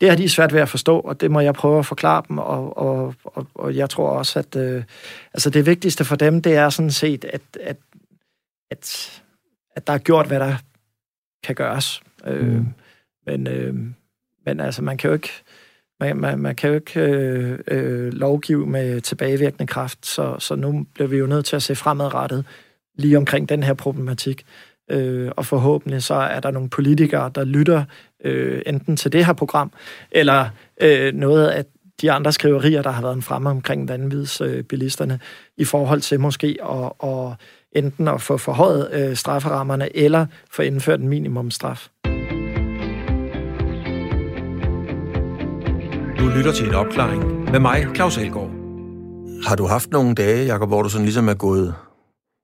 [0.00, 2.38] det har de svært ved at forstå, og det må jeg prøve at forklare dem,
[2.38, 4.84] og, og, og, og jeg tror også, at øh,
[5.34, 7.76] altså det vigtigste for dem, det er sådan set, at, at,
[8.70, 9.22] at,
[9.76, 10.56] at der er gjort, hvad der
[11.42, 12.02] kan gøres.
[12.26, 12.56] Øh, mm.
[12.56, 12.64] Øh,
[13.26, 13.74] men, øh,
[14.46, 15.30] men altså, man kan jo ikke,
[16.00, 20.86] man, man, man kan jo ikke øh, øh, lovgive med tilbagevirkende kraft, så, så nu
[20.94, 22.44] bliver vi jo nødt til at se fremadrettet
[22.94, 24.46] lige omkring den her problematik.
[24.90, 27.84] Øh, og forhåbentlig så er der nogle politikere, der lytter
[28.24, 29.72] øh, enten til det her program,
[30.10, 30.48] eller
[30.82, 31.64] øh, noget af
[32.00, 35.20] de andre skriverier, der har været en fremme omkring vanvidsbilisterne, øh,
[35.56, 37.32] i forhold til måske at, at
[37.72, 41.88] enten at få forhøjet øh, strafferammerne, eller få indført en minimumstraf.
[46.18, 48.50] Du lytter til en opklaring med mig, Claus Elgaard.
[49.46, 51.74] Har du haft nogle dage, Jacob, hvor du sådan ligesom er gået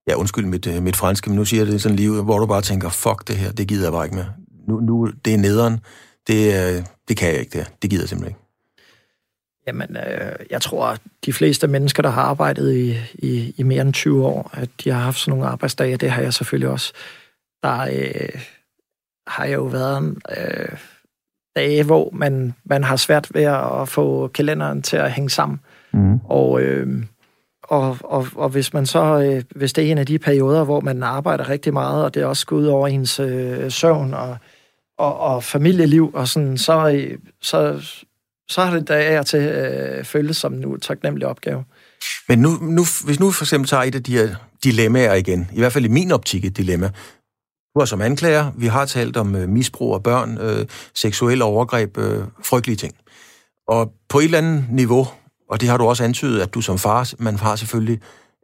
[0.08, 2.46] ja, undskyld mit, øh, mit franske, men nu siger jeg det sådan lige hvor du
[2.46, 4.26] bare tænker, fuck det her, det gider jeg bare ikke med.
[4.68, 5.80] Nu, nu det er nederen,
[6.26, 8.48] det, det kan jeg ikke, det, det gider jeg simpelthen ikke.
[9.66, 13.82] Jamen, øh, jeg tror, at de fleste mennesker, der har arbejdet i, i, i mere
[13.82, 16.92] end 20 år, at de har haft sådan nogle arbejdsdage, det har jeg selvfølgelig også.
[17.62, 18.42] Der øh,
[19.26, 20.78] har jo været øh,
[21.56, 25.60] dage, hvor man, man har svært ved at få kalenderen til at hænge sammen.
[25.92, 26.20] Mm.
[26.24, 27.04] Og øh,
[27.68, 30.80] og, og, og hvis man så, øh, hvis det er en af de perioder, hvor
[30.80, 34.36] man arbejder rigtig meget, og det også går ud over ens øh, søvn og,
[34.98, 37.80] og, og familieliv, og sådan, så, øh, så,
[38.48, 41.64] så har det da til øh, føles som en utaknemmelig opgave.
[42.28, 44.28] Men nu, nu, hvis nu for eksempel tager et af de her
[44.64, 46.90] dilemmaer igen, i hvert fald i min optik et dilemma,
[47.74, 51.98] du er som anklager, vi har talt om øh, misbrug af børn, øh, seksuelle overgreb,
[51.98, 52.94] øh, frygtelige ting.
[53.68, 55.08] Og på et eller andet niveau,
[55.50, 58.00] og det har du også antydet, at du som far, man har selvfølgelig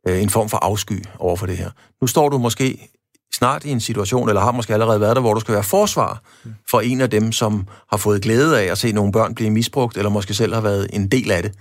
[0.08, 1.70] øh, en form for afsky over for det her.
[2.00, 2.88] Nu står du måske
[3.34, 6.22] snart i en situation, eller har måske allerede været der, hvor du skal være forsvar
[6.70, 9.96] for en af dem, som har fået glæde af at se nogle børn blive misbrugt,
[9.96, 11.52] eller måske selv har været en del af det.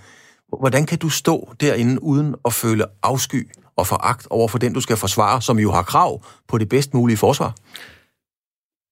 [0.60, 4.80] Hvordan kan du stå derinde uden at føle afsky og foragt over for den, du
[4.80, 7.54] skal forsvare, som jo har krav på det bedst mulige forsvar?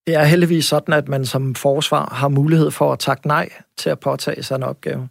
[0.06, 3.48] Det er heldigvis sådan, at man som forsvar har mulighed for at takke nej
[3.78, 5.08] til at påtage sig en opgave.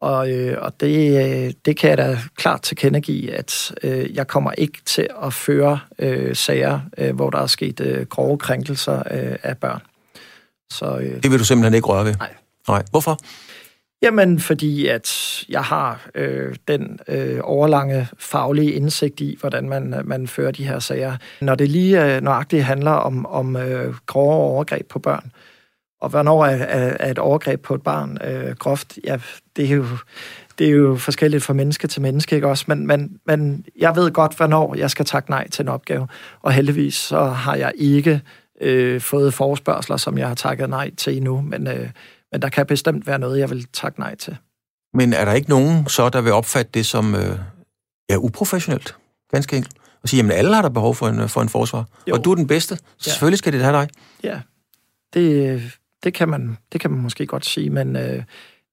[0.00, 4.52] Og, øh, og det, øh, det kan jeg da klart tilkendegive, at øh, jeg kommer
[4.52, 9.36] ikke til at føre øh, sager, øh, hvor der er sket øh, grove krænkelser øh,
[9.42, 9.80] af børn.
[10.72, 12.14] Så, øh, det vil du simpelthen ikke røre ved?
[12.14, 12.34] Nej.
[12.68, 12.82] Nej.
[12.90, 13.18] Hvorfor?
[14.02, 20.28] Jamen, fordi at jeg har øh, den øh, overlange faglige indsigt i, hvordan man, man
[20.28, 21.16] fører de her sager.
[21.40, 25.32] Når det lige øh, nøjagtigt handler om, om øh, grove overgreb på børn,
[26.00, 29.18] og hvornår er, er, er et overgreb på et barn øh, groft, ja,
[29.56, 29.86] det er jo
[30.58, 32.64] det er jo forskelligt fra menneske til menneske, ikke også?
[32.68, 36.08] Men, men, men jeg ved godt, hvornår jeg skal takke nej til en opgave.
[36.42, 38.20] Og heldigvis så har jeg ikke
[38.60, 41.40] øh, fået forespørgseler, som jeg har takket nej til endnu.
[41.40, 41.90] Men, øh,
[42.32, 44.36] men der kan bestemt være noget, jeg vil takke nej til.
[44.94, 47.38] Men er der ikke nogen så, der vil opfatte det som øh,
[48.10, 48.96] ja, uprofessionelt?
[49.32, 49.76] Ganske enkelt.
[50.02, 51.84] Og sige, jamen alle har der behov for en, for en forsvar.
[52.08, 52.14] Jo.
[52.14, 52.76] Og du er den bedste.
[52.76, 53.10] Så ja.
[53.10, 53.88] selvfølgelig skal det have dig.
[54.24, 54.40] Ja,
[55.14, 55.62] det,
[56.06, 58.22] det, kan, man, det kan man måske godt sige, men øh,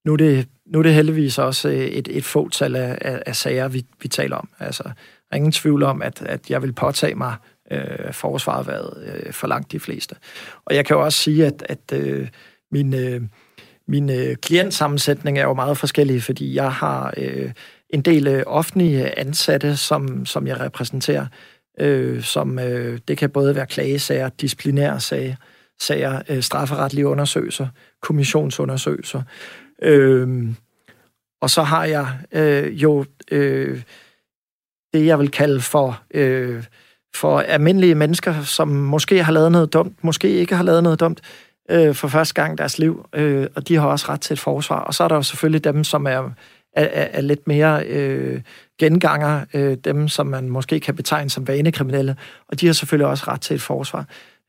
[0.05, 3.35] nu, er det, nu er det heldigvis også øh, et, et fåtal af, af, af
[3.35, 4.49] sager, vi, vi taler om.
[4.59, 4.91] Altså, der
[5.31, 7.35] er ingen tvivl om, at, at jeg vil påtage mig
[7.71, 10.15] øh, forsvaret været øh, for langt de fleste.
[10.65, 12.27] Og jeg kan jo også sige, at, at øh,
[12.71, 13.21] min, øh,
[13.87, 17.51] min øh, klientsammensætning er jo meget forskellig, fordi jeg har øh,
[17.89, 21.25] en del øh, offentlige ansatte, som, som jeg repræsenterer,
[21.79, 25.35] øh, som øh, det kan både være klagesager, disciplinære sager,
[25.81, 27.67] sager øh, strafferetlige undersøgelser,
[28.01, 29.21] kommissionsundersøgelser.
[29.81, 30.53] Øh,
[31.41, 33.81] og så har jeg øh, jo øh,
[34.93, 36.63] det, jeg vil kalde for, øh,
[37.15, 41.21] for almindelige mennesker, som måske har lavet noget dumt, måske ikke har lavet noget dumt,
[41.71, 44.39] øh, for første gang i deres liv, øh, og de har også ret til et
[44.39, 44.79] forsvar.
[44.79, 46.31] Og så er der jo selvfølgelig dem, som er,
[46.73, 48.41] er, er lidt mere øh,
[48.79, 52.15] genganger, øh, dem som man måske kan betegne som vanekriminelle,
[52.47, 54.05] og de har selvfølgelig også ret til et forsvar.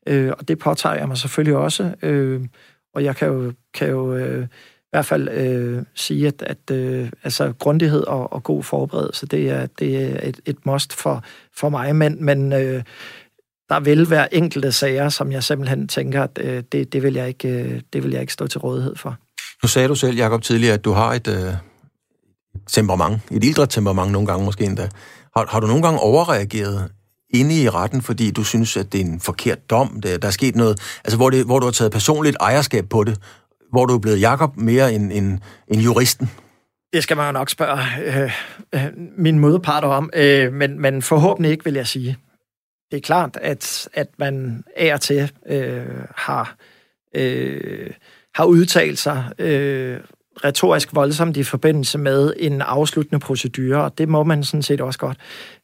[0.07, 2.41] Øh, og det påtager jeg mig selvfølgelig også, øh,
[2.93, 7.09] og jeg kan jo, kan jo øh, i hvert fald øh, sige, at, at øh,
[7.23, 11.23] altså, grundighed og, og god forberedelse, det er, det er et, et must for,
[11.57, 12.83] for mig, men, men øh,
[13.69, 17.27] der vil være enkelte sager, som jeg simpelthen tænker, at øh, det, det, vil jeg
[17.27, 19.17] ikke, øh, det vil jeg ikke stå til rådighed for.
[19.63, 21.53] Nu sagde du selv, Jacob, tidligere, at du har et øh,
[22.67, 24.89] temperament, et ildre temperament nogle gange måske endda.
[25.37, 26.91] Har, har du nogle gange overreageret
[27.39, 30.31] inde i retten, fordi du synes, at det er en forkert dom, der, der er
[30.31, 33.19] sket noget, altså hvor, det, hvor du har taget personligt ejerskab på det,
[33.71, 36.29] hvor du er blevet Jakob mere end, end, end juristen?
[36.93, 38.31] Det skal man jo nok spørge øh,
[38.75, 38.85] øh,
[39.17, 42.17] min modparter om, øh, men, men forhåbentlig ikke, vil jeg sige.
[42.91, 46.55] Det er klart, at, at man af og til øh, har,
[47.15, 47.91] øh,
[48.35, 49.99] har udtalt sig øh,
[50.43, 54.99] retorisk voldsomt i forbindelse med en afsluttende procedure, og det må man sådan set også
[54.99, 55.17] godt,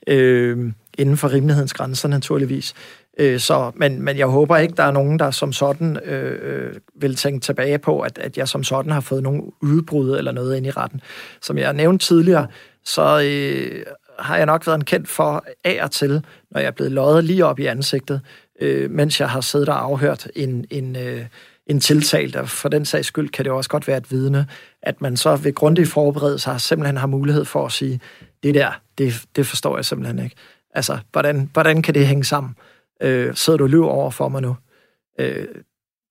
[0.08, 2.74] øh, inden for rimelighedens grænser naturligvis.
[3.18, 6.74] Øh, så, men, men jeg håber ikke, der er nogen, der som sådan øh, øh,
[6.96, 10.58] vil tænke tilbage på, at, at jeg som sådan har fået nogle udbrud eller noget
[10.58, 11.02] ind i retten.
[11.42, 12.48] Som jeg nævnte tidligere,
[12.86, 13.84] så øh,
[14.20, 17.24] har jeg nok været en kendt for af og til, når jeg er blevet løjet
[17.24, 18.22] lige op i ansigtet,
[18.62, 21.26] øh, mens jeg har siddet og afhørt en, en, øh,
[21.72, 24.48] en tiltalt, og for den sags skyld kan det også godt være et vidne,
[24.84, 28.00] at man så ved grundig forberedelse simpelthen har mulighed for at sige,
[28.44, 30.36] det der, det, det forstår jeg simpelthen ikke.
[30.74, 32.56] Altså, hvordan, hvordan kan det hænge sammen?
[33.02, 34.56] Øh, sidder du løb over for mig nu?
[35.20, 35.46] Øh,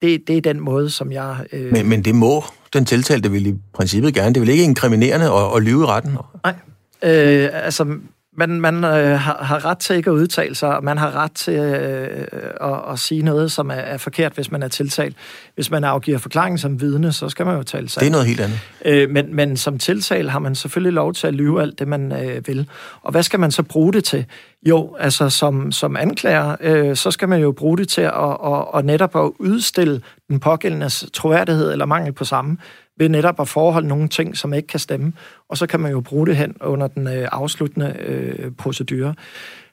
[0.03, 1.47] det, det er den måde, som jeg...
[1.53, 1.73] Øh...
[1.73, 4.35] Men, men det må den tiltalte vil i princippet gerne.
[4.35, 6.17] Det vil ikke inkriminerende at, at lyve i retten?
[6.45, 6.55] Nej,
[7.03, 7.97] Øh, altså,
[8.37, 11.33] man, man øh, har, har ret til ikke at udtale sig, og man har ret
[11.33, 12.27] til øh,
[12.61, 15.17] at, at sige noget, som er, er forkert, hvis man er tiltalt.
[15.55, 18.01] Hvis man afgiver forklaring som vidne, så skal man jo tale sig.
[18.01, 18.59] Det er noget helt andet.
[18.85, 22.13] Øh, men, men som tiltal har man selvfølgelig lov til at lyve alt det, man
[22.13, 22.69] øh, vil.
[23.03, 24.27] Og hvad skal man så bruge det til?
[24.69, 28.65] Jo, altså som, som anklager, øh, så skal man jo bruge det til at, at,
[28.75, 32.57] at netop at udstille den pågældendes troværdighed eller mangel på samme
[33.01, 35.13] ved netop at forholde nogle ting, som ikke kan stemme,
[35.49, 39.15] og så kan man jo bruge det hen under den øh, afsluttende øh, procedure.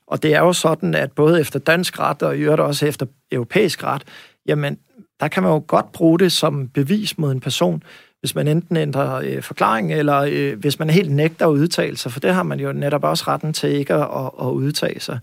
[0.08, 3.06] Og det er jo sådan, at både efter dansk ret og i øvrigt også efter
[3.32, 4.04] europæisk ret,
[4.48, 4.78] jamen,
[5.20, 7.84] der kan man jo godt bruge det som bevis mod en person,
[8.20, 12.12] hvis man enten ændrer øh, forklaring, eller øh, hvis man helt nægter at udtale sig,
[12.12, 15.20] for det har man jo netop også retten til ikke at, at, at udtale sig.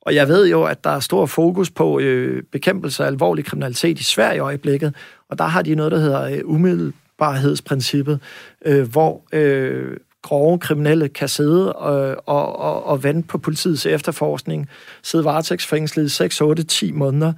[0.00, 4.00] Og jeg ved jo, at der er stor fokus på øh, bekæmpelse af alvorlig kriminalitet
[4.00, 4.94] i Sverige i øjeblikket,
[5.30, 8.20] og der har de noget, der hedder øh, umiddel, strafbarhedsprincippet,
[8.64, 14.68] øh, hvor øh, grove kriminelle kan sidde og, og, og, og vente på politiets efterforskning,
[15.02, 17.32] sidde varetægtsfængslet i 6, 8, 10 måneder,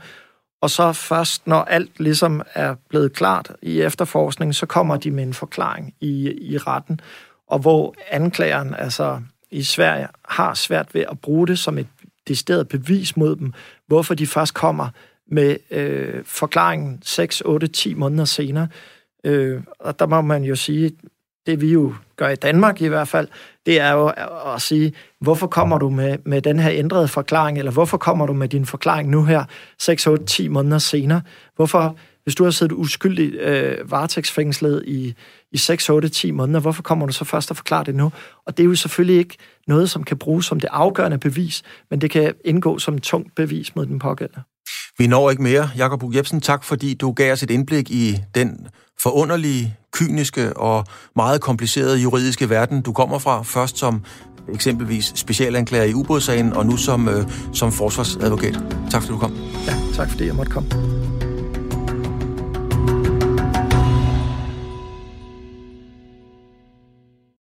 [0.62, 5.22] og så først, når alt ligesom er blevet klart i efterforskningen, så kommer de med
[5.22, 7.00] en forklaring i, i retten,
[7.48, 9.20] og hvor anklageren, altså
[9.50, 11.86] i Sverige, har svært ved at bruge det som et
[12.28, 13.52] decideret bevis mod dem,
[13.86, 14.88] hvorfor de først kommer
[15.30, 18.68] med øh, forklaringen 6, 8, 10 måneder senere.
[19.24, 20.92] Øh, og der må man jo sige,
[21.46, 23.28] det vi jo gør i Danmark i hvert fald,
[23.66, 24.12] det er jo
[24.54, 28.32] at sige, hvorfor kommer du med, med den her ændrede forklaring, eller hvorfor kommer du
[28.32, 29.44] med din forklaring nu her,
[29.78, 31.22] 6, 8, 10 måneder senere?
[31.56, 35.14] Hvorfor Hvis du har siddet uskyldigt øh, varetægtsfængslet i,
[35.52, 38.12] i 6, 8, 10 måneder, hvorfor kommer du så først og forklare det nu?
[38.46, 42.00] Og det er jo selvfølgelig ikke noget, som kan bruges som det afgørende bevis, men
[42.00, 44.42] det kan indgå som et tungt bevis mod den pågældende.
[44.98, 45.70] Vi når ikke mere.
[45.76, 48.66] Jakob Bug Jebsen, tak fordi du gav os et indblik i den
[49.02, 53.42] forunderlige, kyniske og meget komplicerede juridiske verden, du kommer fra.
[53.42, 54.04] Først som
[54.54, 58.58] eksempelvis specialanklager i ubådssagen, og nu som, øh, som forsvarsadvokat.
[58.90, 59.36] Tak fordi du kom.
[59.66, 60.68] Ja, tak fordi jeg måtte komme.